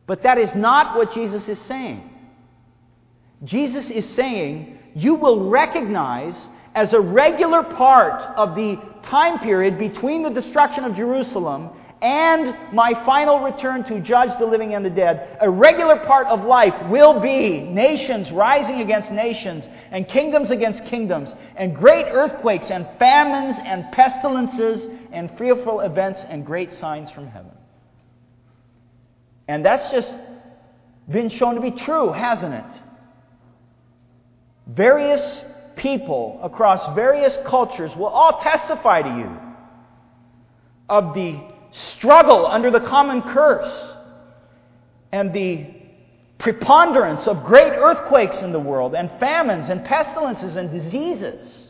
But 0.08 0.24
that 0.24 0.38
is 0.38 0.56
not 0.56 0.96
what 0.96 1.12
Jesus 1.12 1.50
is 1.50 1.60
saying. 1.60 2.10
Jesus 3.44 3.90
is 3.90 4.08
saying 4.16 4.80
you 4.96 5.16
will 5.16 5.50
recognize 5.50 6.48
as 6.74 6.94
a 6.94 7.02
regular 7.02 7.64
part 7.64 8.22
of 8.38 8.56
the 8.56 8.82
time 9.04 9.40
period 9.40 9.78
between 9.78 10.24
the 10.24 10.30
destruction 10.30 10.86
of 10.86 10.96
Jerusalem 10.96 11.72
and 12.06 12.72
my 12.72 12.94
final 13.04 13.40
return 13.40 13.84
to 13.86 14.00
judge 14.00 14.30
the 14.38 14.46
living 14.46 14.76
and 14.76 14.86
the 14.86 14.92
dead, 14.92 15.40
a 15.42 15.50
regular 15.50 15.98
part 15.98 16.28
of 16.28 16.46
life 16.46 16.76
will 16.88 17.20
be 17.20 17.64
nations 17.64 18.32
rising 18.32 18.80
against 18.82 19.12
nations, 19.12 19.68
and 19.90 20.08
kingdoms 20.08 20.52
against 20.52 20.86
kingdoms, 20.86 21.34
and 21.56 21.76
great 21.76 22.06
earthquakes, 22.06 22.70
and 22.70 22.88
famines, 23.00 23.56
and 23.60 23.92
pestilences, 23.92 24.88
and 25.12 25.36
fearful 25.36 25.80
events, 25.80 26.24
and 26.30 26.46
great 26.46 26.74
signs 26.74 27.10
from 27.10 27.26
heaven. 27.26 27.50
And 29.48 29.66
that's 29.66 29.90
just 29.92 30.16
been 31.10 31.30
shown 31.30 31.56
to 31.56 31.62
be 31.62 31.72
true, 31.72 32.12
hasn't 32.12 32.54
it? 32.54 32.82
Various 34.68 35.44
people 35.76 36.40
across 36.44 36.94
various 36.94 37.36
cultures 37.48 37.96
will 37.96 38.06
all 38.06 38.42
testify 38.44 39.02
to 39.02 39.10
you 39.10 39.40
of 40.88 41.16
the 41.16 41.55
struggle 41.76 42.48
under 42.48 42.72
the 42.72 42.80
common 42.80 43.22
curse 43.22 43.94
and 45.12 45.34
the 45.34 45.68
preponderance 46.38 47.28
of 47.28 47.44
great 47.44 47.74
earthquakes 47.74 48.42
in 48.42 48.54
the 48.54 48.60
world 48.60 48.96
and 48.96 49.12
famines 49.20 49.70
and 49.70 49.84
pestilences 49.84 50.56
and 50.56 50.72
diseases. 50.72 51.70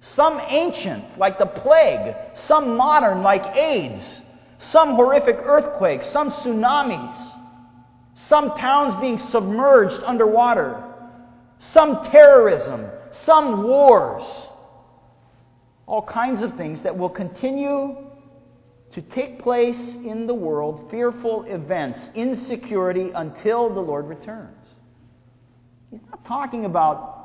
Some 0.00 0.40
ancient, 0.48 1.18
like 1.18 1.38
the 1.38 1.46
plague, 1.46 2.16
some 2.34 2.76
modern, 2.76 3.22
like 3.22 3.56
AIDS, 3.56 4.22
some 4.58 4.94
horrific 4.94 5.36
earthquakes, 5.44 6.06
some 6.06 6.30
tsunamis, 6.30 7.14
some 8.14 8.56
towns 8.56 8.94
being 9.00 9.18
submerged 9.18 10.02
underwater, 10.04 10.82
some 11.58 12.02
terrorism, 12.04 12.86
some 13.10 13.64
wars, 13.64 14.24
all 15.86 16.02
kinds 16.02 16.42
of 16.42 16.56
things 16.56 16.80
that 16.82 16.96
will 16.96 17.10
continue 17.10 17.96
to 18.92 19.00
take 19.00 19.42
place 19.42 19.78
in 19.78 20.26
the 20.26 20.34
world 20.34 20.90
fearful 20.90 21.44
events, 21.44 21.98
insecurity 22.14 23.10
until 23.14 23.72
the 23.72 23.80
Lord 23.80 24.06
returns. 24.06 24.66
He's 25.90 26.00
not 26.10 26.24
talking 26.24 26.64
about 26.64 27.20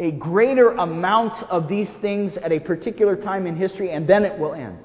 a 0.00 0.12
greater 0.12 0.70
amount 0.70 1.42
of 1.44 1.68
these 1.68 1.88
things 2.00 2.36
at 2.36 2.52
a 2.52 2.60
particular 2.60 3.16
time 3.16 3.46
in 3.46 3.56
history 3.56 3.90
and 3.90 4.08
then 4.08 4.24
it 4.24 4.38
will 4.38 4.54
end. 4.54 4.78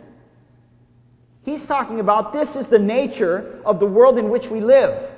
He's 1.44 1.64
talking 1.66 2.00
about 2.00 2.34
this 2.34 2.56
is 2.56 2.66
the 2.68 2.80
nature 2.80 3.62
of 3.66 3.80
the 3.80 3.86
world 3.86 4.18
in 4.18 4.30
which 4.30 4.48
we 4.48 4.62
live. 4.62 5.10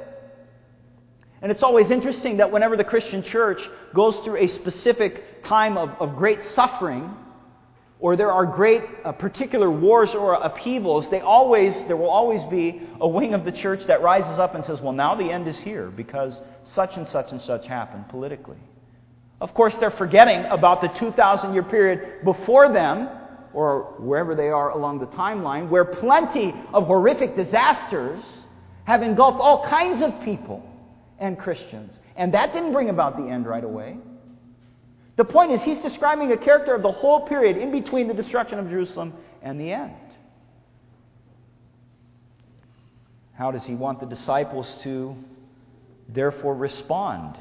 And 1.41 1.51
it's 1.51 1.63
always 1.63 1.91
interesting 1.91 2.37
that 2.37 2.51
whenever 2.51 2.75
the 2.75 2.83
Christian 2.83 3.21
church 3.21 3.61
goes 3.93 4.17
through 4.19 4.37
a 4.37 4.47
specific 4.47 5.43
time 5.43 5.77
of, 5.77 5.89
of 5.99 6.15
great 6.15 6.41
suffering, 6.55 7.15
or 7.99 8.15
there 8.15 8.31
are 8.31 8.45
great 8.45 8.83
uh, 9.03 9.11
particular 9.13 9.71
wars 9.71 10.13
or 10.13 10.33
upheavals, 10.33 11.09
they 11.09 11.21
always, 11.21 11.73
there 11.87 11.95
will 11.95 12.09
always 12.09 12.43
be 12.45 12.81
a 12.99 13.07
wing 13.07 13.33
of 13.33 13.45
the 13.45 13.51
church 13.51 13.85
that 13.85 14.01
rises 14.01 14.37
up 14.37 14.53
and 14.53 14.65
says, 14.65 14.81
well, 14.81 14.93
now 14.93 15.15
the 15.15 15.31
end 15.31 15.47
is 15.47 15.57
here 15.57 15.89
because 15.89 16.41
such 16.65 16.97
and 16.97 17.07
such 17.07 17.31
and 17.31 17.41
such 17.41 17.65
happened 17.65 18.07
politically. 18.09 18.57
Of 19.39 19.53
course, 19.53 19.75
they're 19.77 19.91
forgetting 19.91 20.45
about 20.45 20.81
the 20.81 20.87
2,000 20.99 21.53
year 21.53 21.63
period 21.63 22.23
before 22.23 22.71
them, 22.71 23.09
or 23.53 23.95
wherever 23.99 24.35
they 24.35 24.49
are 24.49 24.71
along 24.71 24.99
the 24.99 25.07
timeline, 25.07 25.69
where 25.69 25.85
plenty 25.85 26.53
of 26.73 26.87
horrific 26.87 27.35
disasters 27.35 28.21
have 28.83 29.01
engulfed 29.01 29.39
all 29.39 29.65
kinds 29.67 30.03
of 30.03 30.21
people 30.23 30.61
and 31.19 31.39
Christians. 31.39 31.97
And 32.17 32.33
that 32.33 32.53
didn't 32.53 32.73
bring 32.73 32.89
about 32.89 33.17
the 33.17 33.23
end 33.23 33.45
right 33.45 33.63
away. 33.63 33.97
The 35.15 35.25
point 35.25 35.51
is, 35.51 35.61
he's 35.61 35.79
describing 35.79 36.31
a 36.31 36.37
character 36.37 36.73
of 36.75 36.81
the 36.81 36.91
whole 36.91 37.21
period 37.27 37.57
in 37.57 37.71
between 37.71 38.07
the 38.07 38.13
destruction 38.13 38.59
of 38.59 38.69
Jerusalem 38.69 39.13
and 39.41 39.59
the 39.59 39.71
end. 39.71 39.93
How 43.33 43.51
does 43.51 43.65
he 43.65 43.75
want 43.75 43.99
the 43.99 44.05
disciples 44.05 44.77
to 44.83 45.15
therefore 46.09 46.55
respond? 46.55 47.37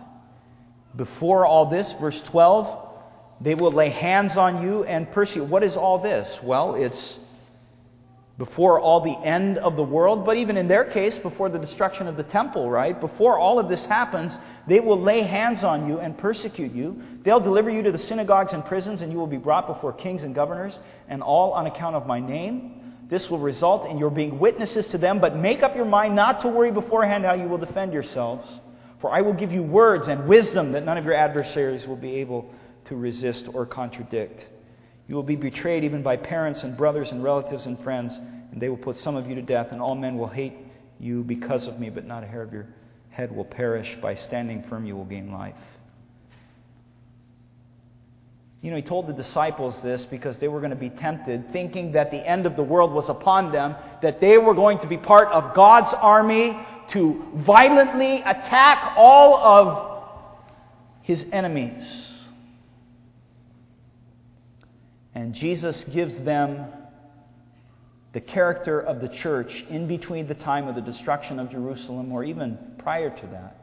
Before 0.96 1.44
all 1.44 1.70
this, 1.70 1.92
verse 2.00 2.20
12, 2.22 2.90
they 3.40 3.54
will 3.54 3.72
lay 3.72 3.90
hands 3.90 4.36
on 4.36 4.62
you 4.62 4.84
and 4.84 5.10
persecute. 5.10 5.44
What 5.44 5.64
is 5.64 5.76
all 5.76 5.98
this? 5.98 6.38
Well, 6.42 6.76
it's 6.76 7.18
before 8.38 8.80
all 8.80 9.00
the 9.00 9.16
end 9.26 9.58
of 9.58 9.76
the 9.76 9.82
world, 9.82 10.24
but 10.24 10.36
even 10.36 10.56
in 10.56 10.66
their 10.66 10.84
case, 10.84 11.18
before 11.18 11.48
the 11.48 11.58
destruction 11.58 12.08
of 12.08 12.16
the 12.16 12.24
temple, 12.24 12.68
right? 12.68 13.00
Before 13.00 13.38
all 13.38 13.58
of 13.58 13.68
this 13.68 13.84
happens, 13.84 14.36
they 14.66 14.80
will 14.80 15.00
lay 15.00 15.22
hands 15.22 15.62
on 15.62 15.88
you 15.88 15.98
and 15.98 16.16
persecute 16.16 16.72
you. 16.72 17.02
They'll 17.22 17.40
deliver 17.40 17.70
you 17.70 17.82
to 17.82 17.92
the 17.92 17.98
synagogues 17.98 18.52
and 18.52 18.64
prisons, 18.64 19.02
and 19.02 19.12
you 19.12 19.18
will 19.18 19.26
be 19.26 19.36
brought 19.36 19.66
before 19.66 19.92
kings 19.92 20.22
and 20.22 20.34
governors, 20.34 20.78
and 21.08 21.22
all 21.22 21.52
on 21.52 21.66
account 21.66 21.96
of 21.96 22.06
my 22.06 22.20
name. 22.20 22.94
This 23.08 23.28
will 23.28 23.38
result 23.38 23.90
in 23.90 23.98
your 23.98 24.10
being 24.10 24.38
witnesses 24.38 24.86
to 24.88 24.98
them, 24.98 25.20
but 25.20 25.36
make 25.36 25.62
up 25.62 25.76
your 25.76 25.84
mind 25.84 26.14
not 26.14 26.40
to 26.40 26.48
worry 26.48 26.70
beforehand 26.70 27.24
how 27.24 27.34
you 27.34 27.46
will 27.46 27.58
defend 27.58 27.92
yourselves. 27.92 28.58
For 29.00 29.12
I 29.12 29.20
will 29.20 29.34
give 29.34 29.52
you 29.52 29.62
words 29.62 30.08
and 30.08 30.26
wisdom 30.26 30.72
that 30.72 30.84
none 30.84 30.96
of 30.96 31.04
your 31.04 31.14
adversaries 31.14 31.86
will 31.86 31.96
be 31.96 32.16
able 32.16 32.50
to 32.86 32.96
resist 32.96 33.48
or 33.52 33.66
contradict. 33.66 34.46
You 35.06 35.14
will 35.14 35.22
be 35.22 35.36
betrayed 35.36 35.84
even 35.84 36.02
by 36.02 36.16
parents 36.16 36.62
and 36.62 36.74
brothers 36.74 37.10
and 37.10 37.22
relatives 37.22 37.66
and 37.66 37.78
friends, 37.80 38.16
and 38.16 38.60
they 38.60 38.70
will 38.70 38.78
put 38.78 38.96
some 38.96 39.16
of 39.16 39.26
you 39.26 39.34
to 39.34 39.42
death, 39.42 39.68
and 39.72 39.82
all 39.82 39.94
men 39.94 40.16
will 40.16 40.28
hate 40.28 40.54
you 40.98 41.22
because 41.22 41.66
of 41.66 41.78
me, 41.78 41.90
but 41.90 42.06
not 42.06 42.24
a 42.24 42.26
hair 42.26 42.40
of 42.40 42.52
your 42.52 42.66
head 43.14 43.34
will 43.34 43.44
perish. 43.44 43.96
By 44.02 44.16
standing 44.16 44.64
firm, 44.64 44.84
you 44.84 44.96
will 44.96 45.04
gain 45.04 45.32
life. 45.32 45.54
You 48.60 48.70
know, 48.70 48.76
he 48.76 48.82
told 48.82 49.06
the 49.06 49.12
disciples 49.12 49.80
this 49.82 50.04
because 50.06 50.38
they 50.38 50.48
were 50.48 50.58
going 50.58 50.70
to 50.70 50.76
be 50.76 50.88
tempted, 50.88 51.52
thinking 51.52 51.92
that 51.92 52.10
the 52.10 52.16
end 52.16 52.46
of 52.46 52.56
the 52.56 52.62
world 52.62 52.92
was 52.92 53.08
upon 53.08 53.52
them, 53.52 53.76
that 54.02 54.20
they 54.20 54.38
were 54.38 54.54
going 54.54 54.78
to 54.78 54.88
be 54.88 54.96
part 54.96 55.28
of 55.28 55.54
God's 55.54 55.94
army 55.94 56.58
to 56.88 57.24
violently 57.34 58.16
attack 58.22 58.94
all 58.96 59.36
of 59.36 60.08
his 61.02 61.24
enemies. 61.30 62.10
And 65.14 65.34
Jesus 65.34 65.84
gives 65.84 66.18
them 66.20 66.66
the 68.14 68.20
character 68.20 68.80
of 68.80 69.00
the 69.00 69.08
church 69.08 69.64
in 69.68 69.86
between 69.86 70.26
the 70.26 70.34
time 70.34 70.68
of 70.68 70.74
the 70.74 70.80
destruction 70.80 71.38
of 71.38 71.50
Jerusalem 71.50 72.12
or 72.12 72.24
even 72.24 72.73
prior 72.84 73.10
to 73.10 73.26
that, 73.26 73.56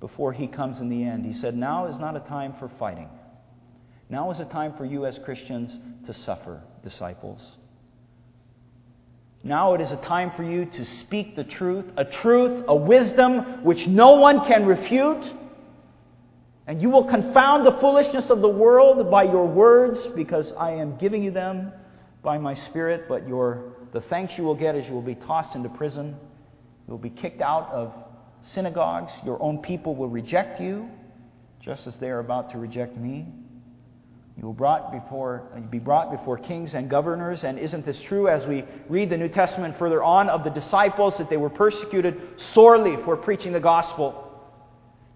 before 0.00 0.34
he 0.34 0.46
comes 0.46 0.80
in 0.80 0.90
the 0.90 1.02
end. 1.02 1.24
He 1.24 1.32
said, 1.32 1.56
Now 1.56 1.86
is 1.86 1.98
not 1.98 2.16
a 2.16 2.20
time 2.20 2.54
for 2.58 2.70
fighting. 2.78 3.08
Now 4.10 4.30
is 4.30 4.40
a 4.40 4.44
time 4.44 4.74
for 4.76 4.84
you 4.84 5.06
as 5.06 5.18
Christians 5.18 5.78
to 6.04 6.12
suffer, 6.12 6.60
disciples. 6.82 7.56
Now 9.42 9.72
it 9.72 9.80
is 9.80 9.90
a 9.90 9.96
time 9.96 10.32
for 10.36 10.42
you 10.42 10.66
to 10.66 10.84
speak 10.84 11.34
the 11.34 11.44
truth, 11.44 11.86
a 11.96 12.04
truth, 12.04 12.64
a 12.68 12.76
wisdom 12.76 13.64
which 13.64 13.86
no 13.86 14.16
one 14.16 14.44
can 14.44 14.66
refute 14.66 15.24
and 16.66 16.80
you 16.80 16.90
will 16.90 17.04
confound 17.04 17.66
the 17.66 17.72
foolishness 17.80 18.30
of 18.30 18.40
the 18.40 18.48
world 18.48 19.10
by 19.10 19.24
your 19.24 19.46
words, 19.46 20.06
because 20.14 20.52
I 20.52 20.70
am 20.72 20.96
giving 20.96 21.22
you 21.22 21.32
them 21.32 21.72
by 22.22 22.38
my 22.38 22.54
Spirit. 22.54 23.06
But 23.08 23.26
your, 23.26 23.74
the 23.92 24.00
thanks 24.02 24.38
you 24.38 24.44
will 24.44 24.54
get 24.54 24.76
is 24.76 24.86
you 24.86 24.94
will 24.94 25.02
be 25.02 25.16
tossed 25.16 25.56
into 25.56 25.68
prison. 25.68 26.16
You 26.86 26.92
will 26.92 26.98
be 26.98 27.10
kicked 27.10 27.40
out 27.40 27.70
of 27.70 27.92
synagogues. 28.42 29.12
Your 29.24 29.42
own 29.42 29.58
people 29.58 29.94
will 29.94 30.08
reject 30.08 30.60
you, 30.60 30.88
just 31.60 31.86
as 31.86 31.96
they 31.96 32.10
are 32.10 32.18
about 32.18 32.50
to 32.50 32.58
reject 32.58 32.96
me. 32.96 33.26
You 34.36 34.46
will 34.46 34.54
brought 34.54 34.92
before, 34.92 35.42
be 35.70 35.78
brought 35.78 36.10
before 36.10 36.38
kings 36.38 36.74
and 36.74 36.88
governors. 36.88 37.44
And 37.44 37.58
isn't 37.58 37.84
this 37.84 38.00
true 38.00 38.28
as 38.28 38.46
we 38.46 38.64
read 38.88 39.10
the 39.10 39.16
New 39.16 39.28
Testament 39.28 39.78
further 39.78 40.02
on 40.02 40.28
of 40.28 40.42
the 40.42 40.50
disciples 40.50 41.18
that 41.18 41.28
they 41.28 41.36
were 41.36 41.50
persecuted 41.50 42.40
sorely 42.40 42.96
for 43.04 43.16
preaching 43.16 43.52
the 43.52 43.60
gospel? 43.60 44.30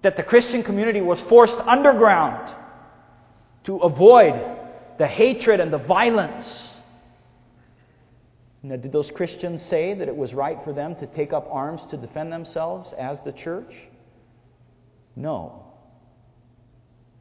That 0.03 0.17
the 0.17 0.23
Christian 0.23 0.63
community 0.63 1.01
was 1.01 1.21
forced 1.23 1.57
underground 1.57 2.55
to 3.65 3.79
avoid 3.79 4.35
the 4.99 5.07
hatred 5.07 5.61
and 5.61 5.73
the 5.73 5.79
violence. 5.79 6.69
Now, 8.67 8.75
did 8.75 8.91
those 8.91 9.13
Christians 9.13 9.63
say 9.63 9.95
that 9.95 10.09
it 10.09 10.17
was 10.17 10.35
right 10.35 10.59
for 10.65 10.73
them 10.73 10.97
to 10.97 11.07
take 11.07 11.33
up 11.33 11.47
arms 11.53 11.83
to 11.91 11.97
defend 11.97 12.33
themselves 12.33 12.93
as 12.99 13.21
the 13.25 13.31
church? 13.31 13.73
No. 15.15 15.67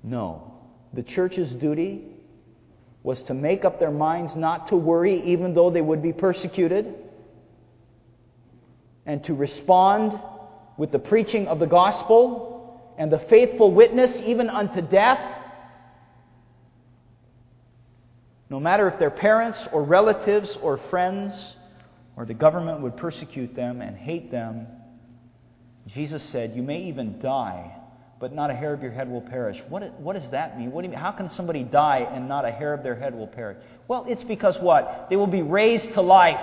No. 0.01 0.55
The 0.93 1.03
church's 1.03 1.53
duty 1.53 2.01
was 3.03 3.21
to 3.23 3.35
make 3.35 3.63
up 3.63 3.79
their 3.79 3.91
minds 3.91 4.35
not 4.35 4.69
to 4.69 4.75
worry, 4.75 5.21
even 5.21 5.53
though 5.53 5.69
they 5.69 5.81
would 5.81 6.01
be 6.01 6.13
persecuted, 6.13 6.95
and 9.05 9.23
to 9.25 9.35
respond 9.35 10.19
with 10.77 10.91
the 10.91 10.97
preaching 10.97 11.47
of 11.47 11.59
the 11.59 11.67
gospel 11.67 12.81
and 12.97 13.11
the 13.11 13.19
faithful 13.19 13.71
witness, 13.71 14.19
even 14.25 14.49
unto 14.49 14.81
death. 14.81 15.19
No 18.49 18.59
matter 18.59 18.87
if 18.87 18.99
their 18.99 19.11
parents 19.11 19.67
or 19.71 19.83
relatives 19.83 20.57
or 20.61 20.77
friends 20.89 21.55
or 22.15 22.25
the 22.25 22.33
government 22.33 22.81
would 22.81 22.97
persecute 22.97 23.55
them 23.55 23.81
and 23.81 23.97
hate 23.97 24.31
them, 24.31 24.67
Jesus 25.87 26.23
said, 26.23 26.55
You 26.55 26.63
may 26.63 26.83
even 26.83 27.19
die 27.19 27.75
but 28.19 28.33
not 28.33 28.49
a 28.49 28.53
hair 28.53 28.73
of 28.73 28.81
your 28.81 28.91
head 28.91 29.09
will 29.09 29.21
perish. 29.21 29.61
What, 29.67 29.99
what 29.99 30.13
does 30.13 30.29
that 30.31 30.57
mean? 30.57 30.71
What 30.71 30.81
do 30.81 30.85
you 30.87 30.91
mean? 30.91 30.99
How 30.99 31.11
can 31.11 31.29
somebody 31.29 31.63
die 31.63 31.99
and 31.99 32.27
not 32.27 32.45
a 32.45 32.51
hair 32.51 32.73
of 32.73 32.81
their 32.81 32.95
head 32.95 33.13
will 33.13 33.27
perish? 33.27 33.57
Well, 33.87 34.05
it's 34.07 34.23
because 34.23 34.57
what? 34.59 35.07
They 35.09 35.15
will 35.15 35.27
be 35.27 35.41
raised 35.41 35.93
to 35.93 36.01
life. 36.01 36.39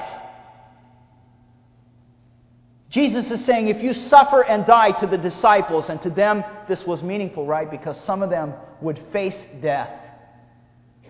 Jesus 2.91 3.31
is 3.31 3.45
saying 3.47 3.69
if 3.69 3.83
you 3.83 3.95
suffer 3.95 4.43
and 4.43 4.67
die 4.67 4.93
to 5.01 5.07
the 5.07 5.17
disciples, 5.17 5.89
and 5.89 6.01
to 6.03 6.11
them 6.11 6.45
this 6.69 6.85
was 6.85 7.03
meaningful, 7.03 7.47
right? 7.47 7.71
Because 7.71 7.99
some 8.05 8.23
of 8.23 8.29
them 8.29 8.53
would 8.83 9.01
face 9.13 9.37
death 9.63 9.91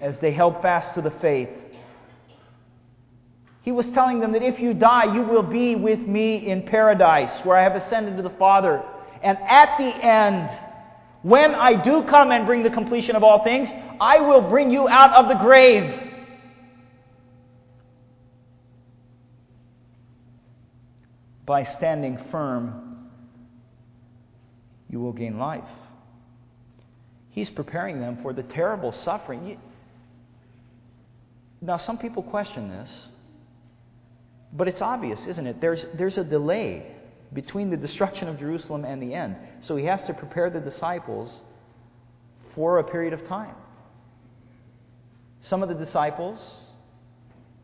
as 0.02 0.18
they 0.18 0.32
held 0.32 0.60
fast 0.60 0.94
to 0.96 1.00
the 1.00 1.12
faith. 1.12 1.48
He 3.62 3.70
was 3.70 3.88
telling 3.90 4.18
them 4.18 4.32
that 4.32 4.42
if 4.42 4.58
you 4.58 4.74
die, 4.74 5.14
you 5.14 5.22
will 5.22 5.44
be 5.44 5.76
with 5.76 6.00
me 6.00 6.48
in 6.48 6.64
paradise, 6.64 7.32
where 7.44 7.56
I 7.56 7.62
have 7.62 7.76
ascended 7.76 8.16
to 8.16 8.22
the 8.22 8.36
Father. 8.36 8.82
And 9.22 9.38
at 9.38 9.78
the 9.78 9.84
end, 9.84 10.50
when 11.22 11.54
I 11.54 11.80
do 11.80 12.02
come 12.02 12.32
and 12.32 12.44
bring 12.44 12.64
the 12.64 12.70
completion 12.70 13.14
of 13.14 13.22
all 13.22 13.44
things, 13.44 13.68
I 14.00 14.18
will 14.18 14.50
bring 14.50 14.72
you 14.72 14.88
out 14.88 15.12
of 15.14 15.28
the 15.28 15.36
grave. 15.36 16.08
By 21.46 21.62
standing 21.62 22.18
firm, 22.32 23.08
you 24.88 24.98
will 24.98 25.12
gain 25.12 25.38
life. 25.38 25.62
He's 27.30 27.50
preparing 27.50 28.00
them 28.00 28.18
for 28.22 28.32
the 28.32 28.42
terrible 28.42 28.90
suffering. 28.90 29.58
Now, 31.62 31.76
some 31.76 31.96
people 31.96 32.24
question 32.24 32.68
this, 32.68 33.06
but 34.52 34.66
it's 34.66 34.82
obvious, 34.82 35.24
isn't 35.26 35.46
it? 35.46 35.60
There's, 35.60 35.86
there's 35.94 36.18
a 36.18 36.24
delay 36.24 36.86
between 37.32 37.70
the 37.70 37.76
destruction 37.76 38.28
of 38.28 38.38
Jerusalem 38.38 38.84
and 38.84 39.00
the 39.00 39.14
end. 39.14 39.36
So 39.60 39.76
he 39.76 39.84
has 39.86 40.02
to 40.08 40.12
prepare 40.12 40.50
the 40.50 40.60
disciples 40.60 41.32
for 42.54 42.78
a 42.78 42.84
period 42.84 43.12
of 43.14 43.26
time. 43.28 43.54
Some 45.40 45.62
of 45.62 45.68
the 45.68 45.74
disciples 45.76 46.38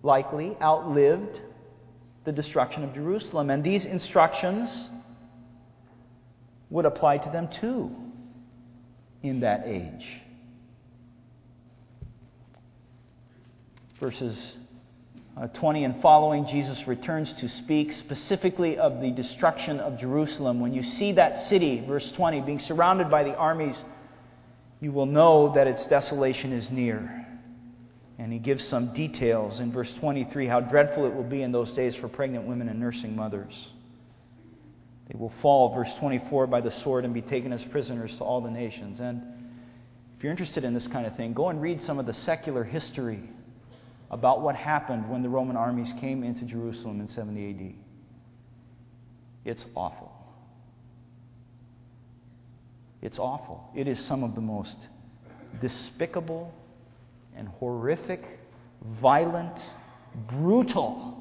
likely 0.02 0.56
outlived 0.62 1.40
the 2.24 2.32
destruction 2.32 2.84
of 2.84 2.94
Jerusalem, 2.94 3.50
and 3.50 3.64
these 3.64 3.84
instructions 3.84 4.88
would 6.70 6.84
apply 6.84 7.18
to 7.18 7.30
them 7.30 7.48
too 7.48 7.94
in 9.22 9.40
that 9.40 9.64
age. 9.66 10.06
Verses 14.00 14.54
uh, 15.36 15.46
20 15.48 15.84
and 15.84 16.02
following, 16.02 16.46
Jesus 16.46 16.86
returns 16.86 17.32
to 17.34 17.48
speak 17.48 17.92
specifically 17.92 18.76
of 18.76 19.00
the 19.00 19.10
destruction 19.10 19.78
of 19.78 19.98
Jerusalem. 19.98 20.60
When 20.60 20.72
you 20.72 20.82
see 20.82 21.12
that 21.12 21.46
city, 21.46 21.84
verse 21.86 22.10
20, 22.12 22.40
being 22.40 22.58
surrounded 22.58 23.10
by 23.10 23.22
the 23.22 23.36
armies, 23.36 23.80
you 24.80 24.90
will 24.90 25.06
know 25.06 25.54
that 25.54 25.66
its 25.66 25.86
desolation 25.86 26.52
is 26.52 26.70
near. 26.70 27.26
And 28.18 28.32
he 28.32 28.40
gives 28.40 28.66
some 28.66 28.92
details 28.94 29.60
in 29.60 29.70
verse 29.72 29.92
23 30.00 30.48
how 30.48 30.60
dreadful 30.60 31.06
it 31.06 31.14
will 31.14 31.22
be 31.22 31.42
in 31.42 31.52
those 31.52 31.72
days 31.74 31.94
for 31.94 32.08
pregnant 32.08 32.46
women 32.46 32.68
and 32.68 32.80
nursing 32.80 33.14
mothers. 33.14 33.68
They 35.08 35.16
will 35.16 35.32
fall, 35.40 35.74
verse 35.74 35.92
24, 36.00 36.48
by 36.48 36.60
the 36.60 36.72
sword 36.72 37.04
and 37.04 37.14
be 37.14 37.22
taken 37.22 37.52
as 37.52 37.64
prisoners 37.64 38.16
to 38.18 38.24
all 38.24 38.40
the 38.40 38.50
nations. 38.50 38.98
And 38.98 39.22
if 40.16 40.22
you're 40.24 40.32
interested 40.32 40.64
in 40.64 40.74
this 40.74 40.88
kind 40.88 41.06
of 41.06 41.16
thing, 41.16 41.32
go 41.32 41.48
and 41.48 41.62
read 41.62 41.80
some 41.80 42.00
of 42.00 42.06
the 42.06 42.12
secular 42.12 42.64
history 42.64 43.22
about 44.10 44.40
what 44.40 44.56
happened 44.56 45.08
when 45.08 45.22
the 45.22 45.28
Roman 45.28 45.56
armies 45.56 45.92
came 46.00 46.22
into 46.22 46.44
Jerusalem 46.44 47.00
in 47.00 47.08
70 47.08 47.50
AD. 47.50 47.74
It's 49.44 49.66
awful. 49.74 50.12
It's 53.02 53.18
awful. 53.18 53.70
It 53.74 53.86
is 53.86 53.98
some 54.04 54.24
of 54.24 54.34
the 54.34 54.40
most 54.40 54.76
despicable 55.60 56.52
and 57.36 57.48
horrific, 57.48 58.24
violent, 59.00 59.62
brutal 60.26 61.18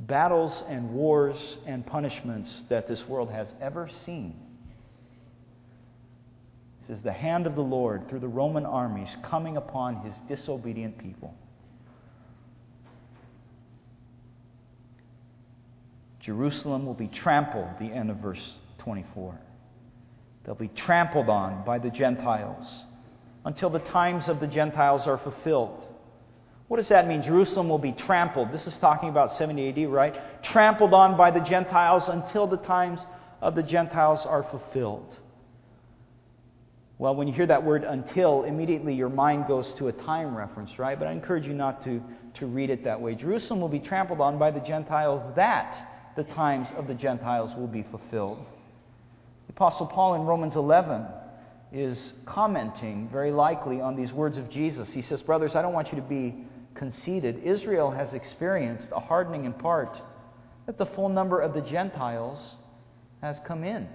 battles 0.00 0.62
and 0.68 0.90
wars 0.90 1.56
and 1.66 1.86
punishments 1.86 2.64
that 2.68 2.86
this 2.86 3.06
world 3.08 3.30
has 3.30 3.52
ever 3.60 3.88
seen. 4.04 4.38
This 6.86 6.98
is 6.98 7.02
the 7.02 7.12
hand 7.12 7.46
of 7.46 7.54
the 7.54 7.62
Lord 7.62 8.08
through 8.08 8.20
the 8.20 8.28
Roman 8.28 8.66
armies 8.66 9.16
coming 9.22 9.56
upon 9.56 9.96
his 10.02 10.14
disobedient 10.28 10.98
people. 10.98 11.34
Jerusalem 16.20 16.84
will 16.84 16.94
be 16.94 17.08
trampled, 17.08 17.68
the 17.78 17.86
end 17.86 18.10
of 18.10 18.18
verse 18.18 18.54
24. 18.78 19.38
They'll 20.44 20.54
be 20.54 20.68
trampled 20.68 21.28
on 21.28 21.64
by 21.64 21.78
the 21.78 21.90
Gentiles 21.90 22.84
until 23.46 23.70
the 23.70 23.78
times 23.78 24.28
of 24.28 24.40
the 24.40 24.46
Gentiles 24.46 25.06
are 25.06 25.18
fulfilled. 25.18 25.86
What 26.68 26.78
does 26.78 26.88
that 26.88 27.06
mean? 27.06 27.22
Jerusalem 27.22 27.68
will 27.68 27.78
be 27.78 27.92
trampled. 27.92 28.52
This 28.52 28.66
is 28.66 28.76
talking 28.78 29.08
about 29.08 29.32
70 29.32 29.84
AD, 29.84 29.90
right? 29.90 30.42
Trampled 30.42 30.92
on 30.92 31.16
by 31.16 31.30
the 31.30 31.40
Gentiles 31.40 32.08
until 32.08 32.46
the 32.46 32.56
times 32.56 33.00
of 33.40 33.54
the 33.54 33.62
Gentiles 33.62 34.24
are 34.26 34.42
fulfilled. 34.42 35.18
Well, 36.96 37.16
when 37.16 37.26
you 37.26 37.34
hear 37.34 37.46
that 37.46 37.64
word 37.64 37.82
until, 37.82 38.44
immediately 38.44 38.94
your 38.94 39.08
mind 39.08 39.46
goes 39.48 39.72
to 39.74 39.88
a 39.88 39.92
time 39.92 40.36
reference, 40.36 40.78
right? 40.78 40.96
But 40.96 41.08
I 41.08 41.12
encourage 41.12 41.46
you 41.46 41.52
not 41.52 41.82
to, 41.84 42.00
to 42.34 42.46
read 42.46 42.70
it 42.70 42.84
that 42.84 43.00
way. 43.00 43.14
Jerusalem 43.16 43.60
will 43.60 43.68
be 43.68 43.80
trampled 43.80 44.20
on 44.20 44.38
by 44.38 44.52
the 44.52 44.60
Gentiles 44.60 45.22
that 45.34 46.12
the 46.16 46.22
times 46.22 46.68
of 46.76 46.86
the 46.86 46.94
Gentiles 46.94 47.50
will 47.56 47.66
be 47.66 47.82
fulfilled. 47.82 48.44
The 49.48 49.52
Apostle 49.52 49.86
Paul 49.86 50.14
in 50.14 50.22
Romans 50.22 50.54
11 50.54 51.04
is 51.72 52.12
commenting 52.24 53.08
very 53.10 53.32
likely 53.32 53.80
on 53.80 53.96
these 53.96 54.12
words 54.12 54.38
of 54.38 54.48
Jesus. 54.48 54.92
He 54.92 55.02
says, 55.02 55.20
Brothers, 55.20 55.56
I 55.56 55.62
don't 55.62 55.72
want 55.72 55.90
you 55.92 55.96
to 55.96 56.06
be 56.06 56.46
conceited. 56.74 57.42
Israel 57.42 57.90
has 57.90 58.14
experienced 58.14 58.86
a 58.92 59.00
hardening 59.00 59.44
in 59.44 59.52
part 59.52 60.00
that 60.66 60.78
the 60.78 60.86
full 60.86 61.08
number 61.08 61.40
of 61.40 61.54
the 61.54 61.60
Gentiles 61.60 62.38
has 63.20 63.40
come 63.44 63.64
in. 63.64 63.88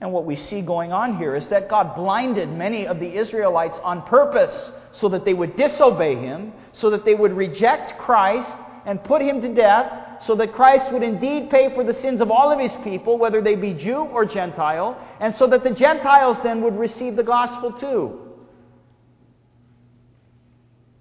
And 0.00 0.12
what 0.12 0.24
we 0.24 0.36
see 0.36 0.62
going 0.62 0.92
on 0.92 1.16
here 1.16 1.34
is 1.34 1.48
that 1.48 1.68
God 1.68 1.96
blinded 1.96 2.48
many 2.50 2.86
of 2.86 3.00
the 3.00 3.16
Israelites 3.16 3.78
on 3.82 4.02
purpose 4.02 4.72
so 4.92 5.08
that 5.08 5.24
they 5.24 5.34
would 5.34 5.56
disobey 5.56 6.14
Him, 6.14 6.52
so 6.72 6.90
that 6.90 7.04
they 7.04 7.14
would 7.14 7.32
reject 7.32 7.98
Christ 7.98 8.48
and 8.86 9.02
put 9.02 9.20
Him 9.20 9.40
to 9.40 9.52
death, 9.52 10.22
so 10.24 10.36
that 10.36 10.52
Christ 10.52 10.92
would 10.92 11.02
indeed 11.02 11.50
pay 11.50 11.74
for 11.74 11.82
the 11.82 11.94
sins 11.94 12.20
of 12.20 12.30
all 12.30 12.52
of 12.52 12.60
His 12.60 12.74
people, 12.84 13.18
whether 13.18 13.42
they 13.42 13.56
be 13.56 13.74
Jew 13.74 13.96
or 13.96 14.24
Gentile, 14.24 14.96
and 15.20 15.34
so 15.34 15.48
that 15.48 15.64
the 15.64 15.70
Gentiles 15.70 16.36
then 16.44 16.62
would 16.62 16.78
receive 16.78 17.16
the 17.16 17.24
gospel 17.24 17.72
too. 17.72 18.20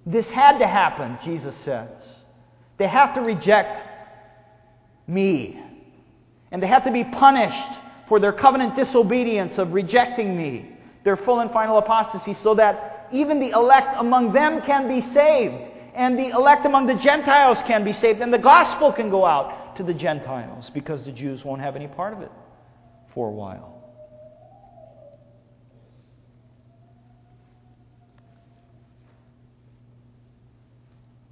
This 0.08 0.28
had 0.30 0.58
to 0.58 0.68
happen, 0.68 1.20
Jesus 1.24 1.56
says. 1.58 1.90
They 2.78 2.88
have 2.88 3.14
to 3.14 3.22
reject 3.22 3.84
me, 5.06 5.62
and 6.52 6.64
they 6.64 6.68
have 6.68 6.86
to 6.86 6.92
be 6.92 7.04
punished 7.04 7.82
for 8.08 8.20
their 8.20 8.34
covenant 8.34 8.76
disobedience 8.76 9.58
of 9.58 9.74
rejecting 9.74 10.38
me, 10.38 10.78
their 11.04 11.18
full 11.18 11.40
and 11.40 11.52
final 11.52 11.78
apostasy, 11.78 12.34
so 12.34 12.56
that 12.56 13.08
even 13.12 13.40
the 13.40 13.50
elect 13.50 13.96
among 13.98 14.34
them 14.34 14.62
can 14.66 14.88
be 14.88 15.02
saved, 15.14 15.72
and 15.96 16.18
the 16.18 16.30
elect 16.30 16.66
among 16.66 16.88
the 16.88 16.96
Gentiles 16.96 17.58
can 17.66 17.84
be 17.84 17.94
saved, 17.94 18.22
and 18.22 18.34
the 18.34 18.38
gospel 18.38 18.92
can 18.94 19.10
go 19.10 19.26
out 19.26 19.76
to 19.78 19.84
the 19.84 19.94
Gentiles 19.94 20.70
because 20.74 21.04
the 21.06 21.12
Jews 21.12 21.44
won't 21.44 21.62
have 21.62 21.76
any 21.76 21.88
part 21.88 22.14
of 22.14 22.22
it 22.22 22.32
for 23.14 23.30
a 23.30 23.32
while. 23.32 23.77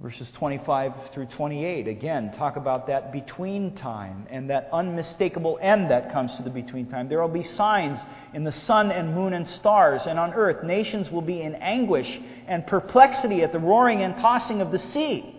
Verses 0.06 0.30
25 0.38 0.92
through 1.12 1.26
28, 1.26 1.88
again, 1.88 2.30
talk 2.30 2.54
about 2.54 2.86
that 2.86 3.10
between 3.10 3.74
time 3.74 4.24
and 4.30 4.48
that 4.50 4.68
unmistakable 4.72 5.58
end 5.60 5.90
that 5.90 6.12
comes 6.12 6.36
to 6.36 6.44
the 6.44 6.50
between 6.50 6.86
time. 6.86 7.08
There 7.08 7.20
will 7.20 7.26
be 7.26 7.42
signs 7.42 7.98
in 8.32 8.44
the 8.44 8.52
sun 8.52 8.92
and 8.92 9.16
moon 9.16 9.32
and 9.32 9.48
stars, 9.48 10.02
and 10.06 10.16
on 10.16 10.32
earth 10.32 10.62
nations 10.62 11.10
will 11.10 11.22
be 11.22 11.42
in 11.42 11.56
anguish 11.56 12.20
and 12.46 12.64
perplexity 12.68 13.42
at 13.42 13.50
the 13.50 13.58
roaring 13.58 14.02
and 14.02 14.14
tossing 14.14 14.60
of 14.60 14.70
the 14.70 14.78
sea. 14.78 15.34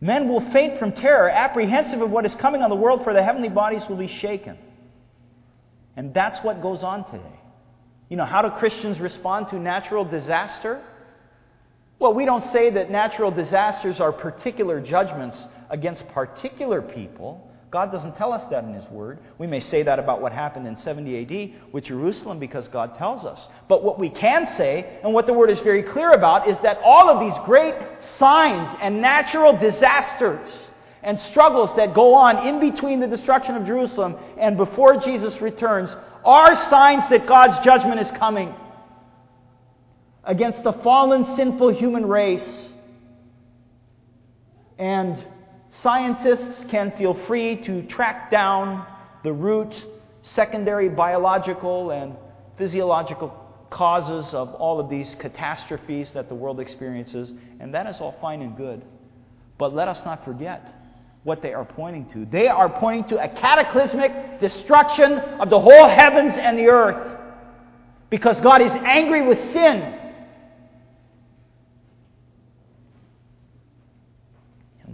Men 0.00 0.28
will 0.28 0.48
faint 0.52 0.78
from 0.78 0.92
terror, 0.92 1.28
apprehensive 1.28 2.00
of 2.00 2.08
what 2.08 2.24
is 2.24 2.36
coming 2.36 2.62
on 2.62 2.70
the 2.70 2.76
world, 2.76 3.02
for 3.02 3.12
the 3.12 3.22
heavenly 3.24 3.48
bodies 3.48 3.82
will 3.88 3.96
be 3.96 4.06
shaken. 4.06 4.56
And 5.96 6.14
that's 6.14 6.38
what 6.44 6.62
goes 6.62 6.84
on 6.84 7.04
today. 7.04 7.40
You 8.08 8.16
know, 8.16 8.26
how 8.26 8.42
do 8.42 8.50
Christians 8.60 9.00
respond 9.00 9.48
to 9.48 9.58
natural 9.58 10.04
disaster? 10.04 10.80
Well, 11.98 12.12
we 12.14 12.24
don't 12.24 12.44
say 12.50 12.70
that 12.70 12.90
natural 12.90 13.30
disasters 13.30 14.00
are 14.00 14.12
particular 14.12 14.80
judgments 14.80 15.46
against 15.70 16.06
particular 16.08 16.82
people. 16.82 17.50
God 17.70 17.90
doesn't 17.90 18.16
tell 18.16 18.32
us 18.32 18.44
that 18.50 18.62
in 18.64 18.72
His 18.72 18.88
Word. 18.88 19.18
We 19.38 19.46
may 19.46 19.58
say 19.58 19.82
that 19.82 19.98
about 19.98 20.20
what 20.20 20.32
happened 20.32 20.66
in 20.66 20.76
70 20.76 21.22
AD 21.22 21.72
with 21.72 21.84
Jerusalem 21.84 22.38
because 22.38 22.68
God 22.68 22.96
tells 22.98 23.24
us. 23.24 23.48
But 23.68 23.82
what 23.82 23.98
we 23.98 24.10
can 24.10 24.46
say, 24.56 24.98
and 25.02 25.12
what 25.12 25.26
the 25.26 25.32
Word 25.32 25.50
is 25.50 25.58
very 25.60 25.82
clear 25.82 26.12
about, 26.12 26.48
is 26.48 26.56
that 26.60 26.78
all 26.84 27.10
of 27.10 27.20
these 27.20 27.34
great 27.44 27.74
signs 28.18 28.76
and 28.80 29.00
natural 29.00 29.56
disasters 29.56 30.48
and 31.02 31.18
struggles 31.18 31.74
that 31.76 31.94
go 31.94 32.14
on 32.14 32.46
in 32.46 32.60
between 32.60 33.00
the 33.00 33.08
destruction 33.08 33.56
of 33.56 33.66
Jerusalem 33.66 34.16
and 34.38 34.56
before 34.56 34.96
Jesus 34.98 35.40
returns 35.40 35.94
are 36.24 36.54
signs 36.70 37.08
that 37.10 37.26
God's 37.26 37.62
judgment 37.64 38.00
is 38.00 38.10
coming 38.12 38.54
against 40.26 40.62
the 40.62 40.72
fallen, 40.72 41.36
sinful 41.36 41.70
human 41.70 42.06
race. 42.06 42.68
And 44.78 45.24
scientists 45.82 46.64
can 46.70 46.92
feel 46.92 47.14
free 47.26 47.56
to 47.62 47.82
track 47.82 48.30
down 48.30 48.86
the 49.22 49.32
root, 49.32 49.74
secondary 50.22 50.88
biological 50.88 51.90
and 51.90 52.16
physiological 52.56 53.40
causes 53.70 54.34
of 54.34 54.54
all 54.54 54.78
of 54.78 54.88
these 54.88 55.14
catastrophes 55.16 56.12
that 56.12 56.28
the 56.28 56.34
world 56.34 56.60
experiences, 56.60 57.32
and 57.60 57.74
that 57.74 57.86
is 57.86 58.00
all 58.00 58.16
fine 58.20 58.40
and 58.42 58.56
good. 58.56 58.82
But 59.58 59.74
let 59.74 59.88
us 59.88 60.04
not 60.04 60.24
forget 60.24 60.72
what 61.24 61.42
they 61.42 61.54
are 61.54 61.64
pointing 61.64 62.08
to. 62.10 62.26
They 62.26 62.48
are 62.48 62.68
pointing 62.68 63.08
to 63.08 63.22
a 63.22 63.28
cataclysmic 63.28 64.40
destruction 64.40 65.12
of 65.12 65.50
the 65.50 65.58
whole 65.58 65.88
heavens 65.88 66.34
and 66.36 66.58
the 66.58 66.68
earth 66.68 67.18
because 68.10 68.40
God 68.40 68.60
is 68.60 68.72
angry 68.72 69.26
with 69.26 69.38
sin 69.52 70.03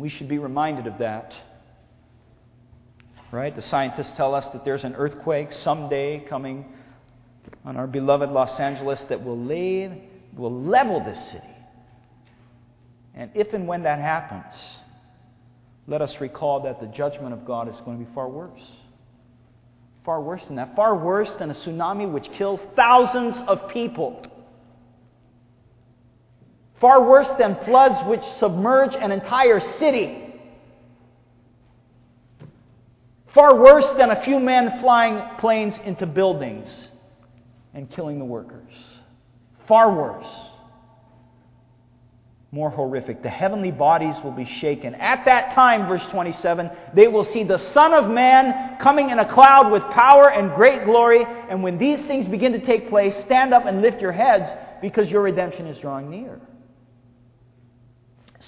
We 0.00 0.08
should 0.08 0.28
be 0.28 0.38
reminded 0.38 0.86
of 0.86 0.98
that. 0.98 1.34
Right? 3.30 3.54
The 3.54 3.62
scientists 3.62 4.12
tell 4.16 4.34
us 4.34 4.46
that 4.52 4.64
there's 4.64 4.82
an 4.82 4.94
earthquake 4.96 5.52
someday 5.52 6.20
coming 6.20 6.64
on 7.64 7.76
our 7.76 7.86
beloved 7.86 8.30
Los 8.30 8.58
Angeles 8.58 9.04
that 9.04 9.22
will, 9.22 9.38
lay, 9.38 10.08
will 10.36 10.62
level 10.62 11.04
this 11.04 11.30
city. 11.30 11.46
And 13.14 13.30
if 13.34 13.52
and 13.52 13.68
when 13.68 13.82
that 13.82 14.00
happens, 14.00 14.54
let 15.86 16.02
us 16.02 16.20
recall 16.20 16.60
that 16.60 16.80
the 16.80 16.86
judgment 16.86 17.32
of 17.32 17.44
God 17.44 17.68
is 17.68 17.76
going 17.84 17.98
to 17.98 18.04
be 18.04 18.14
far 18.14 18.28
worse. 18.28 18.66
Far 20.04 20.20
worse 20.20 20.46
than 20.46 20.56
that. 20.56 20.74
Far 20.74 20.96
worse 20.96 21.32
than 21.38 21.50
a 21.50 21.54
tsunami 21.54 22.10
which 22.10 22.30
kills 22.32 22.60
thousands 22.74 23.40
of 23.46 23.68
people. 23.68 24.24
Far 26.80 27.06
worse 27.06 27.28
than 27.38 27.56
floods 27.64 27.96
which 28.08 28.22
submerge 28.38 28.94
an 28.94 29.12
entire 29.12 29.60
city. 29.78 30.34
Far 33.34 33.54
worse 33.56 33.86
than 33.96 34.10
a 34.10 34.22
few 34.24 34.40
men 34.40 34.80
flying 34.80 35.36
planes 35.38 35.78
into 35.84 36.06
buildings 36.06 36.88
and 37.74 37.88
killing 37.90 38.18
the 38.18 38.24
workers. 38.24 38.72
Far 39.68 39.94
worse. 39.94 40.26
More 42.50 42.70
horrific. 42.70 43.22
The 43.22 43.28
heavenly 43.28 43.70
bodies 43.70 44.16
will 44.24 44.32
be 44.32 44.46
shaken. 44.46 44.96
At 44.96 45.24
that 45.26 45.54
time, 45.54 45.86
verse 45.86 46.04
27, 46.10 46.70
they 46.94 47.06
will 47.06 47.22
see 47.22 47.44
the 47.44 47.58
Son 47.58 47.92
of 47.92 48.10
Man 48.10 48.78
coming 48.78 49.10
in 49.10 49.20
a 49.20 49.32
cloud 49.32 49.70
with 49.70 49.84
power 49.90 50.32
and 50.32 50.52
great 50.56 50.84
glory. 50.84 51.24
And 51.24 51.62
when 51.62 51.78
these 51.78 52.00
things 52.06 52.26
begin 52.26 52.52
to 52.52 52.58
take 52.58 52.88
place, 52.88 53.14
stand 53.18 53.54
up 53.54 53.66
and 53.66 53.82
lift 53.82 54.00
your 54.00 54.10
heads 54.10 54.50
because 54.82 55.08
your 55.10 55.22
redemption 55.22 55.66
is 55.66 55.78
drawing 55.78 56.10
near. 56.10 56.40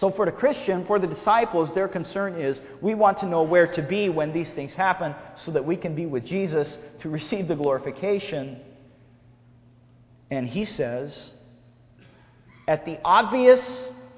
So, 0.02 0.10
for 0.10 0.26
the 0.26 0.32
Christian, 0.32 0.84
for 0.84 0.98
the 0.98 1.06
disciples, 1.06 1.72
their 1.74 1.86
concern 1.86 2.34
is 2.34 2.60
we 2.80 2.92
want 2.92 3.18
to 3.18 3.26
know 3.26 3.44
where 3.44 3.72
to 3.74 3.82
be 3.82 4.08
when 4.08 4.32
these 4.32 4.50
things 4.50 4.74
happen 4.74 5.14
so 5.36 5.52
that 5.52 5.64
we 5.64 5.76
can 5.76 5.94
be 5.94 6.06
with 6.06 6.24
Jesus 6.24 6.76
to 7.02 7.08
receive 7.08 7.46
the 7.46 7.54
glorification. 7.54 8.60
And 10.28 10.48
he 10.48 10.64
says, 10.64 11.30
at 12.66 12.84
the 12.84 12.98
obvious 13.04 13.62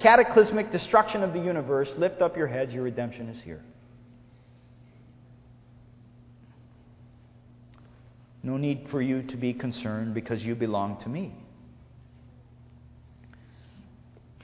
cataclysmic 0.00 0.72
destruction 0.72 1.22
of 1.22 1.34
the 1.34 1.40
universe, 1.40 1.92
lift 1.98 2.22
up 2.22 2.34
your 2.34 2.46
heads, 2.46 2.72
your 2.72 2.84
redemption 2.84 3.28
is 3.28 3.42
here. 3.42 3.60
No 8.42 8.56
need 8.56 8.88
for 8.90 9.02
you 9.02 9.22
to 9.24 9.36
be 9.36 9.52
concerned 9.52 10.14
because 10.14 10.42
you 10.42 10.54
belong 10.54 10.96
to 11.00 11.10
me. 11.10 11.34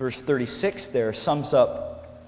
Verse 0.01 0.19
36 0.23 0.87
there 0.87 1.13
sums 1.13 1.53
up 1.53 2.23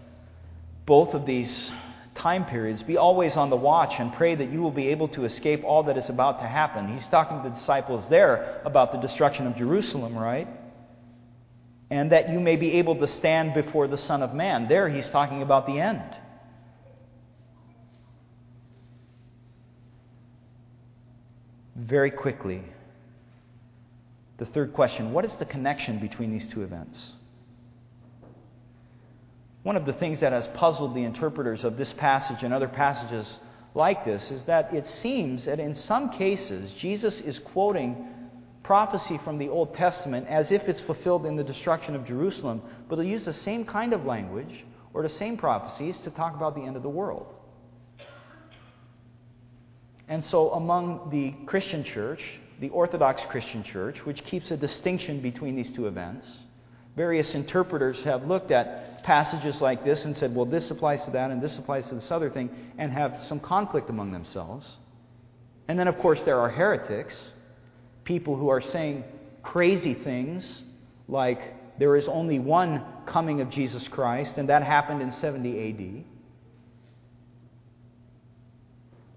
both 0.85 1.15
of 1.15 1.25
these 1.25 1.73
time 2.15 2.45
periods. 2.45 2.83
Be 2.83 2.99
always 2.99 3.35
on 3.39 3.49
the 3.49 3.57
watch 3.57 3.95
and 3.99 4.13
pray 4.13 4.35
that 4.35 4.51
you 4.51 4.61
will 4.61 4.71
be 4.71 4.89
able 4.89 5.09
to 5.09 5.25
escape 5.25 5.65
all 5.65 5.85
that 5.85 5.97
is 5.97 6.11
about 6.11 6.41
to 6.41 6.47
happen. 6.47 6.93
He's 6.93 7.07
talking 7.07 7.43
to 7.43 7.49
the 7.49 7.55
disciples 7.55 8.07
there 8.11 8.61
about 8.67 8.93
the 8.93 8.99
destruction 8.99 9.47
of 9.47 9.57
Jerusalem, 9.57 10.19
right? 10.19 10.49
And 11.89 12.13
that 12.13 12.29
you 12.29 12.41
may 12.41 12.57
be 12.57 12.75
able 12.75 12.97
to 12.97 13.09
stand 13.09 13.55
before 13.55 13.89
the 13.89 13.97
Son 13.97 14.23
of 14.23 14.35
Man. 14.35 14.69
There 14.69 14.91
he's 14.91 15.09
talking 15.09 15.41
about 15.41 15.67
the 15.67 15.81
end. 15.81 16.15
Very 21.75 22.11
quickly, 22.11 22.65
the 24.37 24.45
third 24.45 24.75
question 24.75 25.15
what 25.15 25.25
is 25.25 25.35
the 25.37 25.47
connection 25.47 26.01
between 26.01 26.31
these 26.31 26.47
two 26.47 26.65
events? 26.65 27.13
One 29.62 29.77
of 29.77 29.87
the 29.87 29.92
things 29.92 30.20
that 30.20 30.33
has 30.33 30.48
puzzled 30.48 30.94
the 30.94 31.05
interpreters 31.05 31.64
of 31.64 31.77
this 31.77 31.92
passage 31.92 32.42
and 32.42 32.53
other 32.53 32.68
passages 32.68 33.38
like 33.75 34.05
this 34.05 34.31
is 34.31 34.44
that 34.44 34.75
it 34.75 34.88
seems 34.88 35.44
that 35.44 35.61
in 35.61 35.75
some 35.75 36.11
cases 36.11 36.72
Jesus 36.72 37.20
is 37.20 37.38
quoting 37.38 38.09
prophecy 38.62 39.18
from 39.25 39.38
the 39.38 39.48
Old 39.48 39.75
Testament 39.75 40.27
as 40.29 40.53
if 40.53 40.62
it's 40.62 40.81
fulfilled 40.81 41.27
in 41.27 41.37
the 41.37 41.44
destruction 41.44 41.94
of 41.94 42.05
Jerusalem, 42.05 42.62
but 42.88 42.96
he'll 42.96 43.09
use 43.09 43.25
the 43.25 43.33
same 43.33 43.64
kind 43.64 43.92
of 43.92 44.05
language 44.05 44.64
or 44.94 45.03
the 45.03 45.09
same 45.09 45.37
prophecies 45.37 45.96
to 45.98 46.11
talk 46.11 46.35
about 46.35 46.55
the 46.55 46.62
end 46.62 46.77
of 46.77 46.83
the 46.83 46.88
world. 46.88 47.27
And 50.09 50.25
so, 50.25 50.51
among 50.51 51.11
the 51.11 51.35
Christian 51.46 51.85
church, 51.85 52.22
the 52.61 52.68
Orthodox 52.68 53.22
Christian 53.31 53.62
church, 53.62 54.05
which 54.05 54.22
keeps 54.25 54.51
a 54.51 54.57
distinction 54.57 55.22
between 55.22 55.57
these 55.57 55.72
two 55.72 55.87
events, 55.87 56.31
Various 56.97 57.34
interpreters 57.34 58.03
have 58.05 58.26
looked 58.26 58.51
at 58.51 59.03
passages 59.03 59.61
like 59.61 59.82
this 59.84 60.05
and 60.05 60.16
said, 60.16 60.34
well, 60.34 60.45
this 60.45 60.70
applies 60.70 61.05
to 61.07 61.11
that 61.12 61.30
and 61.30 61.40
this 61.40 61.59
applies 61.59 61.88
to 61.88 61.95
this 61.95 62.11
other 62.11 62.30
thing, 62.30 62.51
and 62.78 62.93
have 62.93 63.22
some 63.24 63.40
conflict 63.40 63.90
among 63.90 64.12
themselves. 64.12 64.76
And 65.68 65.78
then, 65.78 65.88
of 65.88 65.99
course, 65.99 66.22
there 66.22 66.38
are 66.38 66.51
heretics, 66.51 67.18
people 68.05 68.36
who 68.36 68.49
are 68.49 68.61
saying 68.61 69.05
crazy 69.43 69.95
things 69.95 70.62
like 71.09 71.40
there 71.78 71.97
is 71.97 72.09
only 72.09 72.38
one 72.38 72.84
coming 73.07 73.40
of 73.40 73.51
Jesus 73.51 73.88
Christ, 73.88 74.38
and 74.38 74.49
that 74.49 74.62
happened 74.62 75.03
in 75.03 75.12
70 75.12 75.70
AD. 75.70 76.05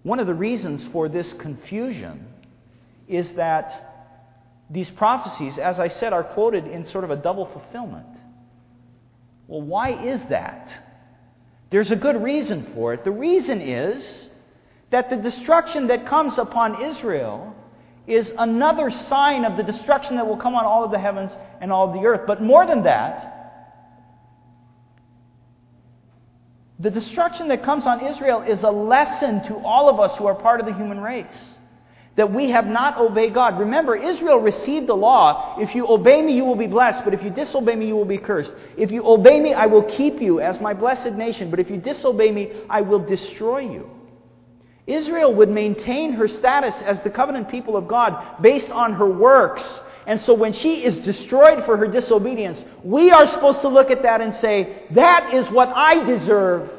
One 0.03 0.19
of 0.19 0.27
the 0.27 0.33
reasons 0.33 0.85
for 0.91 1.09
this 1.09 1.33
confusion 1.33 2.27
is 3.07 3.33
that 3.33 3.94
these 4.69 4.89
prophecies, 4.89 5.57
as 5.57 5.79
I 5.79 5.87
said, 5.87 6.13
are 6.13 6.23
quoted 6.23 6.67
in 6.67 6.85
sort 6.85 7.03
of 7.03 7.11
a 7.11 7.15
double 7.15 7.45
fulfillment. 7.45 8.07
Well, 9.47 9.61
why 9.61 9.91
is 9.91 10.21
that? 10.29 10.75
There's 11.69 11.91
a 11.91 11.95
good 11.95 12.21
reason 12.21 12.71
for 12.73 12.93
it. 12.93 13.03
The 13.03 13.11
reason 13.11 13.61
is 13.61 14.29
that 14.89 15.09
the 15.09 15.17
destruction 15.17 15.87
that 15.87 16.07
comes 16.07 16.37
upon 16.37 16.83
Israel 16.83 17.55
is 18.07 18.31
another 18.37 18.89
sign 18.89 19.45
of 19.45 19.57
the 19.57 19.63
destruction 19.63 20.15
that 20.15 20.27
will 20.27 20.37
come 20.37 20.55
on 20.55 20.65
all 20.65 20.83
of 20.83 20.91
the 20.91 20.99
heavens 20.99 21.35
and 21.61 21.71
all 21.71 21.87
of 21.87 21.93
the 21.93 22.05
earth. 22.05 22.21
But 22.27 22.41
more 22.41 22.65
than 22.65 22.83
that, 22.83 23.35
The 26.79 26.91
destruction 26.91 27.47
that 27.47 27.63
comes 27.63 27.87
on 27.87 28.05
Israel 28.05 28.41
is 28.41 28.63
a 28.63 28.69
lesson 28.69 29.41
to 29.43 29.55
all 29.57 29.89
of 29.89 29.99
us 29.99 30.17
who 30.17 30.25
are 30.25 30.35
part 30.35 30.59
of 30.59 30.65
the 30.65 30.73
human 30.73 30.99
race. 30.99 31.54
That 32.15 32.33
we 32.33 32.49
have 32.49 32.65
not 32.65 32.97
obeyed 32.97 33.33
God. 33.33 33.59
Remember, 33.59 33.93
Israel 33.95 34.39
received 34.39 34.87
the 34.87 34.95
law. 34.95 35.57
If 35.59 35.75
you 35.75 35.85
obey 35.87 36.21
me, 36.21 36.33
you 36.33 36.45
will 36.45 36.55
be 36.55 36.67
blessed. 36.67 37.03
But 37.03 37.13
if 37.13 37.21
you 37.21 37.29
disobey 37.29 37.75
me, 37.75 37.87
you 37.87 37.95
will 37.95 38.05
be 38.05 38.17
cursed. 38.17 38.53
If 38.77 38.89
you 38.89 39.05
obey 39.05 39.41
me, 39.41 39.53
I 39.53 39.65
will 39.65 39.83
keep 39.83 40.21
you 40.21 40.39
as 40.39 40.61
my 40.61 40.73
blessed 40.73 41.11
nation. 41.11 41.51
But 41.51 41.59
if 41.59 41.69
you 41.69 41.75
disobey 41.77 42.31
me, 42.31 42.61
I 42.69 42.79
will 42.81 42.99
destroy 42.99 43.59
you. 43.59 43.89
Israel 44.87 45.33
would 45.33 45.49
maintain 45.49 46.13
her 46.13 46.27
status 46.27 46.75
as 46.83 47.01
the 47.01 47.09
covenant 47.09 47.49
people 47.49 47.75
of 47.75 47.87
God 47.87 48.41
based 48.41 48.69
on 48.69 48.93
her 48.93 49.09
works. 49.09 49.81
And 50.07 50.21
so 50.21 50.35
when 50.35 50.53
she 50.53 50.85
is 50.85 50.99
destroyed 50.99 51.65
for 51.65 51.75
her 51.75 51.87
disobedience, 51.87 52.63
we 52.83 53.09
are 53.09 53.25
supposed 53.25 53.61
to 53.61 53.67
look 53.67 53.89
at 53.89 54.03
that 54.03 54.21
and 54.21 54.33
say, 54.35 54.83
that 54.91 55.33
is 55.33 55.49
what 55.49 55.69
I 55.69 56.03
deserve. 56.05 56.69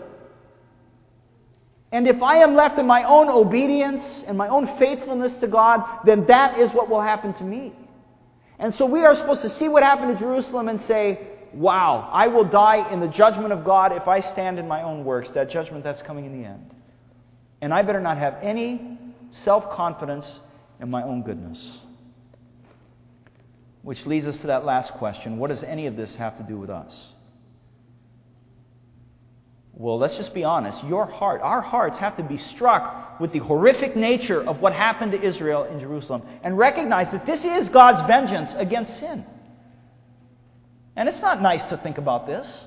And 1.92 2.08
if 2.08 2.20
I 2.22 2.38
am 2.38 2.56
left 2.56 2.78
in 2.78 2.86
my 2.86 3.04
own 3.04 3.28
obedience 3.28 4.02
and 4.26 4.36
my 4.36 4.48
own 4.48 4.78
faithfulness 4.78 5.34
to 5.34 5.46
God, 5.46 5.80
then 6.04 6.26
that 6.26 6.58
is 6.58 6.72
what 6.72 6.88
will 6.88 7.00
happen 7.00 7.32
to 7.34 7.44
me. 7.44 7.72
And 8.58 8.74
so 8.74 8.86
we 8.86 9.04
are 9.04 9.14
supposed 9.14 9.42
to 9.42 9.50
see 9.50 9.68
what 9.68 9.82
happened 9.82 10.18
to 10.18 10.18
Jerusalem 10.18 10.68
and 10.68 10.80
say, 10.82 11.28
wow, 11.52 12.10
I 12.12 12.28
will 12.28 12.44
die 12.44 12.90
in 12.92 13.00
the 13.00 13.08
judgment 13.08 13.52
of 13.52 13.64
God 13.64 13.92
if 13.92 14.08
I 14.08 14.20
stand 14.20 14.58
in 14.58 14.66
my 14.66 14.82
own 14.82 15.04
works, 15.04 15.30
that 15.30 15.50
judgment 15.50 15.84
that's 15.84 16.02
coming 16.02 16.24
in 16.24 16.42
the 16.42 16.48
end. 16.48 16.70
And 17.60 17.72
I 17.72 17.82
better 17.82 18.00
not 18.00 18.18
have 18.18 18.36
any 18.42 18.98
self 19.30 19.70
confidence 19.70 20.40
in 20.80 20.90
my 20.90 21.02
own 21.02 21.22
goodness. 21.22 21.78
Which 23.82 24.04
leads 24.06 24.26
us 24.26 24.38
to 24.38 24.48
that 24.48 24.64
last 24.64 24.94
question 24.94 25.38
what 25.38 25.48
does 25.48 25.62
any 25.62 25.86
of 25.86 25.96
this 25.96 26.16
have 26.16 26.36
to 26.38 26.42
do 26.42 26.58
with 26.58 26.70
us? 26.70 27.12
Well, 29.78 29.98
let's 29.98 30.16
just 30.16 30.32
be 30.32 30.42
honest. 30.42 30.82
Your 30.84 31.04
heart, 31.04 31.42
our 31.42 31.60
hearts 31.60 31.98
have 31.98 32.16
to 32.16 32.22
be 32.22 32.38
struck 32.38 33.20
with 33.20 33.32
the 33.32 33.40
horrific 33.40 33.94
nature 33.94 34.42
of 34.42 34.60
what 34.60 34.72
happened 34.72 35.12
to 35.12 35.22
Israel 35.22 35.64
in 35.64 35.78
Jerusalem 35.78 36.22
and 36.42 36.56
recognize 36.56 37.12
that 37.12 37.26
this 37.26 37.44
is 37.44 37.68
God's 37.68 38.00
vengeance 38.06 38.54
against 38.56 38.98
sin. 38.98 39.24
And 40.96 41.10
it's 41.10 41.20
not 41.20 41.42
nice 41.42 41.62
to 41.64 41.76
think 41.76 41.98
about 41.98 42.26
this. 42.26 42.64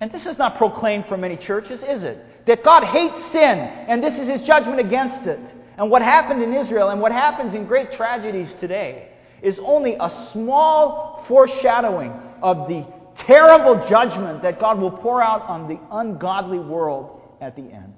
And 0.00 0.12
this 0.12 0.24
is 0.24 0.38
not 0.38 0.56
proclaimed 0.56 1.06
from 1.08 1.20
many 1.20 1.36
churches, 1.36 1.82
is 1.82 2.04
it? 2.04 2.46
That 2.46 2.62
God 2.62 2.84
hates 2.84 3.32
sin 3.32 3.58
and 3.58 4.00
this 4.00 4.18
is 4.20 4.28
his 4.28 4.42
judgment 4.42 4.78
against 4.78 5.26
it. 5.26 5.40
And 5.76 5.90
what 5.90 6.00
happened 6.00 6.44
in 6.44 6.54
Israel 6.54 6.90
and 6.90 7.00
what 7.00 7.10
happens 7.10 7.54
in 7.54 7.66
great 7.66 7.90
tragedies 7.92 8.54
today 8.54 9.08
is 9.42 9.58
only 9.58 9.96
a 9.98 10.28
small 10.32 11.24
foreshadowing 11.26 12.12
of 12.40 12.68
the 12.68 12.86
terrible 13.26 13.86
judgment 13.88 14.42
that 14.42 14.60
God 14.60 14.80
will 14.80 14.90
pour 14.90 15.22
out 15.22 15.42
on 15.42 15.68
the 15.68 15.78
ungodly 15.90 16.58
world 16.58 17.20
at 17.40 17.56
the 17.56 17.62
end. 17.62 17.94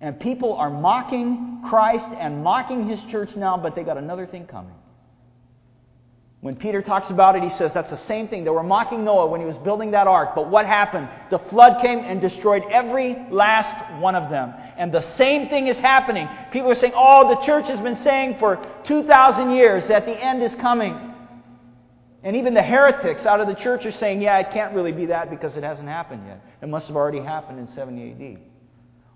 And 0.00 0.18
people 0.20 0.54
are 0.54 0.70
mocking 0.70 1.62
Christ 1.68 2.04
and 2.18 2.42
mocking 2.44 2.88
his 2.88 3.02
church 3.10 3.34
now, 3.34 3.56
but 3.56 3.74
they 3.74 3.82
got 3.82 3.96
another 3.96 4.26
thing 4.26 4.46
coming. 4.46 4.74
When 6.42 6.54
Peter 6.54 6.82
talks 6.82 7.10
about 7.10 7.34
it, 7.34 7.42
he 7.42 7.50
says 7.50 7.72
that's 7.72 7.90
the 7.90 7.96
same 7.96 8.28
thing. 8.28 8.44
They 8.44 8.50
were 8.50 8.62
mocking 8.62 9.04
Noah 9.04 9.26
when 9.26 9.40
he 9.40 9.46
was 9.46 9.56
building 9.58 9.90
that 9.92 10.06
ark, 10.06 10.30
but 10.34 10.48
what 10.50 10.66
happened? 10.66 11.08
The 11.30 11.38
flood 11.38 11.82
came 11.82 12.00
and 12.00 12.20
destroyed 12.20 12.62
every 12.70 13.16
last 13.30 14.00
one 14.00 14.14
of 14.14 14.30
them. 14.30 14.52
And 14.76 14.92
the 14.92 15.00
same 15.00 15.48
thing 15.48 15.66
is 15.66 15.78
happening. 15.78 16.28
People 16.52 16.70
are 16.70 16.74
saying, 16.74 16.92
oh, 16.94 17.34
the 17.34 17.44
church 17.44 17.66
has 17.68 17.80
been 17.80 17.96
saying 17.96 18.36
for 18.38 18.64
2,000 18.84 19.50
years 19.50 19.88
that 19.88 20.04
the 20.04 20.12
end 20.12 20.42
is 20.42 20.54
coming. 20.56 21.05
And 22.26 22.34
even 22.34 22.54
the 22.54 22.62
heretics 22.62 23.24
out 23.24 23.40
of 23.40 23.46
the 23.46 23.54
church 23.54 23.86
are 23.86 23.92
saying, 23.92 24.20
yeah, 24.20 24.36
it 24.40 24.50
can't 24.50 24.74
really 24.74 24.90
be 24.90 25.06
that 25.06 25.30
because 25.30 25.56
it 25.56 25.62
hasn't 25.62 25.86
happened 25.86 26.24
yet. 26.26 26.44
It 26.60 26.68
must 26.68 26.88
have 26.88 26.96
already 26.96 27.20
happened 27.20 27.60
in 27.60 27.68
70 27.68 28.10
AD. 28.10 28.40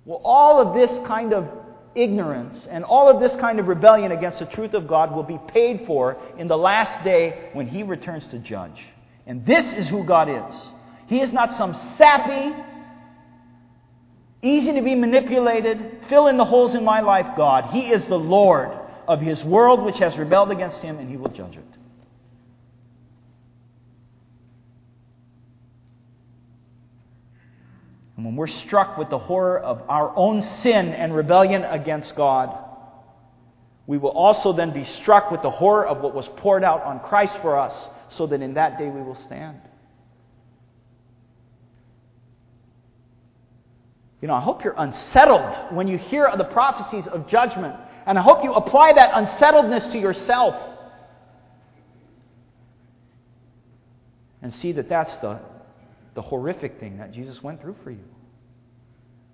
Well, 0.05 0.21
all 0.23 0.61
of 0.61 0.77
this 0.77 0.97
kind 1.09 1.35
of 1.35 1.49
ignorance 1.97 2.69
and 2.71 2.85
all 2.85 3.11
of 3.11 3.21
this 3.21 3.35
kind 3.41 3.59
of 3.59 3.67
rebellion 3.67 4.13
against 4.13 4.39
the 4.39 4.47
truth 4.47 4.75
of 4.75 4.87
God 4.87 5.13
will 5.13 5.25
be 5.25 5.41
paid 5.49 5.89
for 5.89 6.19
in 6.39 6.47
the 6.47 6.57
last 6.57 7.03
day 7.03 7.51
when 7.53 7.67
He 7.67 7.83
returns 7.83 8.29
to 8.29 8.39
judge. 8.39 8.81
And 9.27 9.45
this 9.45 9.73
is 9.73 9.89
who 9.89 10.05
God 10.05 10.29
is. 10.29 10.69
He 11.09 11.21
is 11.21 11.33
not 11.33 11.53
some 11.55 11.75
sappy, 11.99 12.55
easy 14.41 14.73
to 14.75 14.83
be 14.83 14.95
manipulated, 14.95 16.05
fill 16.09 16.29
in 16.29 16.37
the 16.37 16.45
holes 16.45 16.77
in 16.77 16.85
my 16.85 17.01
life 17.01 17.37
God. 17.37 17.71
He 17.73 17.91
is 17.91 18.07
the 18.07 18.15
Lord 18.15 18.71
of 19.09 19.21
His 19.21 19.43
world 19.43 19.83
which 19.83 19.99
has 19.99 20.17
rebelled 20.17 20.53
against 20.53 20.81
Him, 20.81 21.01
and 21.01 21.11
He 21.11 21.17
will 21.17 21.33
judge 21.33 21.57
it. 21.57 21.65
And 28.21 28.27
when 28.27 28.37
we're 28.37 28.49
struck 28.49 28.99
with 28.99 29.09
the 29.09 29.19
horror 29.19 29.59
of 29.59 29.81
our 29.89 30.15
own 30.15 30.43
sin 30.43 30.89
and 30.89 31.17
rebellion 31.17 31.65
against 31.65 32.15
God, 32.15 32.55
we 33.87 33.97
will 33.97 34.11
also 34.11 34.53
then 34.53 34.75
be 34.75 34.85
struck 34.85 35.31
with 35.31 35.41
the 35.41 35.51
horror 35.51 35.87
of 35.87 36.03
what 36.03 36.15
was 36.15 36.29
poured 36.29 36.63
out 36.63 36.83
on 36.83 37.01
Christ 37.01 37.39
for 37.41 37.59
us, 37.59 37.89
so 38.09 38.27
that 38.27 38.43
in 38.43 38.53
that 38.55 38.77
day 38.79 38.91
we 38.91 39.01
will 39.01 39.15
stand. 39.15 39.59
You 44.21 44.29
know, 44.29 44.35
I 44.35 44.41
hope 44.43 44.65
you're 44.65 44.75
unsettled 44.77 45.75
when 45.75 45.89
you 45.89 45.97
hear 45.97 46.31
the 46.37 46.45
prophecies 46.45 47.07
of 47.07 47.27
judgment, 47.27 47.75
and 48.05 48.19
I 48.19 48.23
hope 48.23 48.45
you 48.45 48.53
apply 48.53 48.93
that 48.97 49.13
unsettledness 49.15 49.87
to 49.93 49.99
yourself. 49.99 50.57
And 54.43 54.53
see 54.53 54.73
that 54.73 54.91
that's 54.91 55.17
the 55.17 55.41
the 56.15 56.23
horrific 56.23 56.81
thing 56.81 56.99
that 56.99 57.13
Jesus 57.13 57.43
went 57.43 57.61
through 57.61 57.77
for 57.85 57.91
you. 57.91 58.05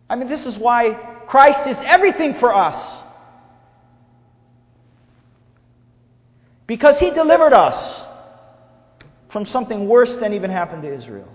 I 0.09 0.17
mean, 0.17 0.29
this 0.29 0.47
is 0.47 0.59
why 0.59 0.95
Christ 1.27 1.67
is 1.67 1.77
everything 1.85 2.35
for 2.35 2.55
us. 2.55 3.03
Because 6.67 6.99
he 6.99 7.11
delivered 7.11 7.53
us 7.53 8.05
from 9.31 9.47
something 9.47 9.89
worse 9.89 10.15
than 10.17 10.33
even 10.33 10.51
happened 10.51 10.83
to 10.83 10.93
Israel. 10.93 11.29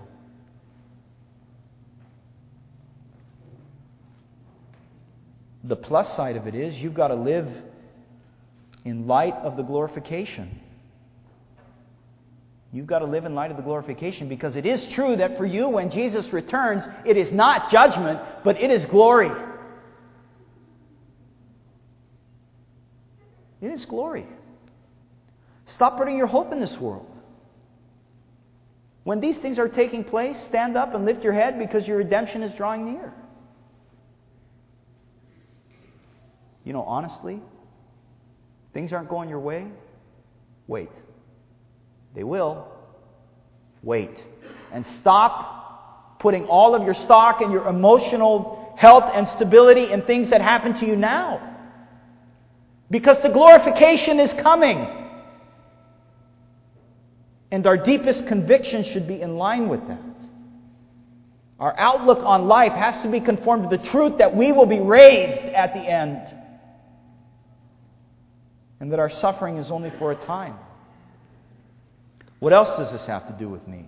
The 5.64 5.76
plus 5.76 6.16
side 6.16 6.36
of 6.36 6.46
it 6.46 6.54
is 6.54 6.74
you've 6.76 6.94
got 6.94 7.08
to 7.08 7.14
live 7.14 7.48
in 8.84 9.06
light 9.06 9.34
of 9.34 9.56
the 9.56 9.62
glorification. 9.62 10.61
You've 12.72 12.86
got 12.86 13.00
to 13.00 13.04
live 13.04 13.26
in 13.26 13.34
light 13.34 13.50
of 13.50 13.58
the 13.58 13.62
glorification 13.62 14.28
because 14.28 14.56
it 14.56 14.64
is 14.64 14.86
true 14.86 15.16
that 15.16 15.36
for 15.36 15.44
you, 15.44 15.68
when 15.68 15.90
Jesus 15.90 16.32
returns, 16.32 16.84
it 17.04 17.18
is 17.18 17.30
not 17.30 17.70
judgment, 17.70 18.18
but 18.44 18.58
it 18.60 18.70
is 18.70 18.86
glory. 18.86 19.30
It 23.60 23.70
is 23.70 23.84
glory. 23.84 24.26
Stop 25.66 25.98
putting 25.98 26.16
your 26.16 26.26
hope 26.26 26.50
in 26.50 26.60
this 26.60 26.76
world. 26.78 27.06
When 29.04 29.20
these 29.20 29.36
things 29.36 29.58
are 29.58 29.68
taking 29.68 30.02
place, 30.02 30.40
stand 30.40 30.76
up 30.76 30.94
and 30.94 31.04
lift 31.04 31.22
your 31.22 31.32
head 31.32 31.58
because 31.58 31.86
your 31.86 31.98
redemption 31.98 32.42
is 32.42 32.54
drawing 32.54 32.90
near. 32.90 33.12
You 36.64 36.72
know, 36.72 36.82
honestly, 36.82 37.40
things 38.72 38.92
aren't 38.92 39.08
going 39.08 39.28
your 39.28 39.40
way. 39.40 39.66
Wait. 40.68 40.90
They 42.14 42.24
will. 42.24 42.68
Wait. 43.82 44.22
And 44.72 44.86
stop 45.00 46.18
putting 46.20 46.44
all 46.44 46.74
of 46.74 46.82
your 46.84 46.94
stock 46.94 47.40
and 47.40 47.52
your 47.52 47.66
emotional 47.66 48.74
health 48.76 49.10
and 49.12 49.26
stability 49.28 49.92
in 49.92 50.02
things 50.02 50.30
that 50.30 50.40
happen 50.40 50.74
to 50.74 50.86
you 50.86 50.96
now. 50.96 51.56
Because 52.90 53.20
the 53.22 53.30
glorification 53.30 54.20
is 54.20 54.32
coming. 54.34 54.86
And 57.50 57.66
our 57.66 57.76
deepest 57.76 58.26
conviction 58.26 58.84
should 58.84 59.06
be 59.06 59.20
in 59.20 59.36
line 59.36 59.68
with 59.68 59.86
that. 59.88 60.00
Our 61.58 61.78
outlook 61.78 62.18
on 62.24 62.48
life 62.48 62.72
has 62.72 63.02
to 63.02 63.10
be 63.10 63.20
conformed 63.20 63.70
to 63.70 63.76
the 63.76 63.84
truth 63.90 64.18
that 64.18 64.34
we 64.34 64.52
will 64.52 64.66
be 64.66 64.80
raised 64.80 65.44
at 65.44 65.74
the 65.74 65.80
end. 65.80 66.18
And 68.80 68.90
that 68.90 68.98
our 68.98 69.10
suffering 69.10 69.58
is 69.58 69.70
only 69.70 69.90
for 69.98 70.12
a 70.12 70.16
time. 70.16 70.56
What 72.42 72.52
else 72.52 72.76
does 72.76 72.90
this 72.90 73.06
have 73.06 73.28
to 73.28 73.32
do 73.34 73.48
with 73.48 73.68
me? 73.68 73.86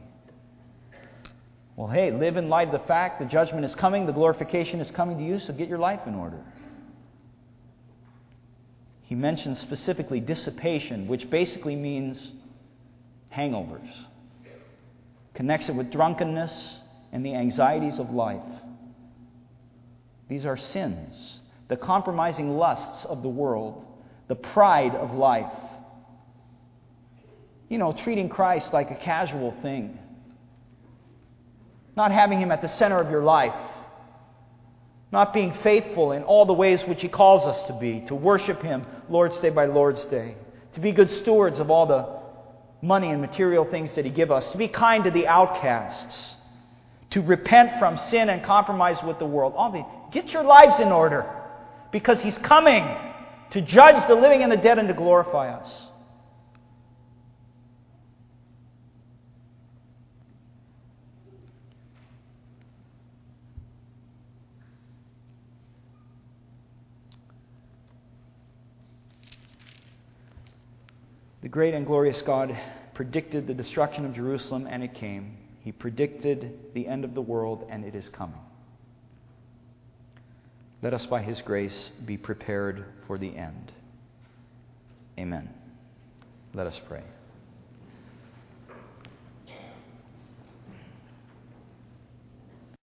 Well, 1.75 1.89
hey, 1.89 2.13
live 2.13 2.37
in 2.37 2.49
light 2.49 2.69
of 2.69 2.81
the 2.81 2.87
fact 2.87 3.19
the 3.19 3.27
judgment 3.27 3.65
is 3.65 3.75
coming, 3.75 4.07
the 4.07 4.13
glorification 4.13 4.79
is 4.79 4.93
coming 4.93 5.19
to 5.19 5.25
you, 5.25 5.41
so 5.41 5.53
get 5.53 5.69
your 5.69 5.81
life 5.81 6.03
in 6.07 6.15
order. 6.15 6.39
He 9.03 9.17
mentions 9.17 9.59
specifically 9.59 10.21
dissipation, 10.21 11.09
which 11.09 11.29
basically 11.29 11.75
means 11.75 12.31
hangovers. 13.33 13.93
Connects 15.35 15.69
it 15.69 15.75
with 15.75 15.91
drunkenness 15.91 16.79
and 17.11 17.27
the 17.27 17.35
anxieties 17.35 17.99
of 17.99 18.11
life. 18.11 18.41
These 20.29 20.47
are 20.47 20.57
sins, 20.57 21.41
the 21.67 21.77
compromising 21.77 22.51
lusts 22.51 23.05
of 23.05 23.25
the 23.25 23.29
world, 23.29 23.85
the 24.29 24.37
pride 24.37 24.95
of 24.95 25.13
life 25.13 25.51
you 27.75 27.79
know, 27.79 27.93
treating 27.93 28.29
Christ 28.29 28.72
like 28.72 28.93
a 28.93 28.95
casual 28.95 29.53
thing. 29.61 29.99
not 31.97 32.12
having 32.12 32.41
Him 32.41 32.53
at 32.53 32.62
the 32.62 32.68
center 32.68 33.01
of 33.01 33.11
your 33.11 33.25
life, 33.25 33.53
not 35.11 35.35
being 35.35 35.53
faithful 35.64 36.12
in 36.12 36.22
all 36.22 36.47
the 36.47 36.53
ways 36.53 36.85
which 36.85 37.03
He 37.03 37.09
calls 37.09 37.45
us 37.49 37.61
to 37.64 37.72
be, 37.72 38.05
to 38.07 38.14
worship 38.14 38.62
Him 38.62 38.87
Lord's 39.09 39.41
Day 39.41 39.51
by 39.51 39.66
Lord's 39.66 40.05
Day, 40.05 40.37
to 40.75 40.81
be 40.81 40.93
good 40.93 41.11
stewards 41.11 41.59
of 41.59 41.68
all 41.68 41.87
the 41.87 42.87
money 42.87 43.11
and 43.11 43.20
material 43.20 43.64
things 43.64 43.93
that 43.97 44.05
He 44.05 44.11
give 44.12 44.31
us, 44.31 44.53
to 44.53 44.59
be 44.59 44.68
kind 44.68 45.03
to 45.03 45.11
the 45.11 45.27
outcasts, 45.27 46.37
to 47.11 47.22
repent 47.22 47.81
from 47.81 47.97
sin 47.97 48.29
and 48.29 48.45
compromise 48.45 49.03
with 49.03 49.18
the 49.18 49.27
world. 49.27 49.53
All 49.57 49.72
the, 49.72 49.85
get 50.12 50.33
your 50.33 50.45
lives 50.45 50.79
in 50.79 50.93
order 50.93 51.27
because 51.91 52.22
He's 52.22 52.39
coming 52.39 52.87
to 53.51 53.61
judge 53.61 54.07
the 54.07 54.14
living 54.14 54.45
and 54.45 54.53
the 54.53 54.57
dead 54.57 54.79
and 54.79 54.87
to 54.87 54.95
glorify 54.95 55.49
us. 55.49 55.89
The 71.45 71.51
great 71.51 71.74
and 71.74 71.84
glorious 71.84 72.22
God 72.22 72.59
predicted 72.95 73.47
the 73.47 73.53
destruction 73.53 74.07
of 74.07 74.14
Jerusalem, 74.14 74.66
and 74.66 74.82
it 74.82 74.95
came. 74.95 75.36
He 75.61 75.72
predicted 75.72 76.72
the 76.72 76.88
end 76.88 77.05
of 77.05 77.12
the 77.12 77.20
world, 77.20 77.66
and 77.68 77.84
it 77.84 77.95
is 77.95 78.09
coming. 78.09 78.40
Let 80.80 80.95
us, 80.95 81.05
by 81.05 81.20
His 81.20 81.42
grace, 81.42 81.90
be 82.07 82.16
prepared 82.16 82.86
for 83.07 83.18
the 83.18 83.36
end. 83.36 83.72
Amen. 85.18 85.51
Let 86.55 86.66
us 86.66 86.80
pray. 86.88 87.03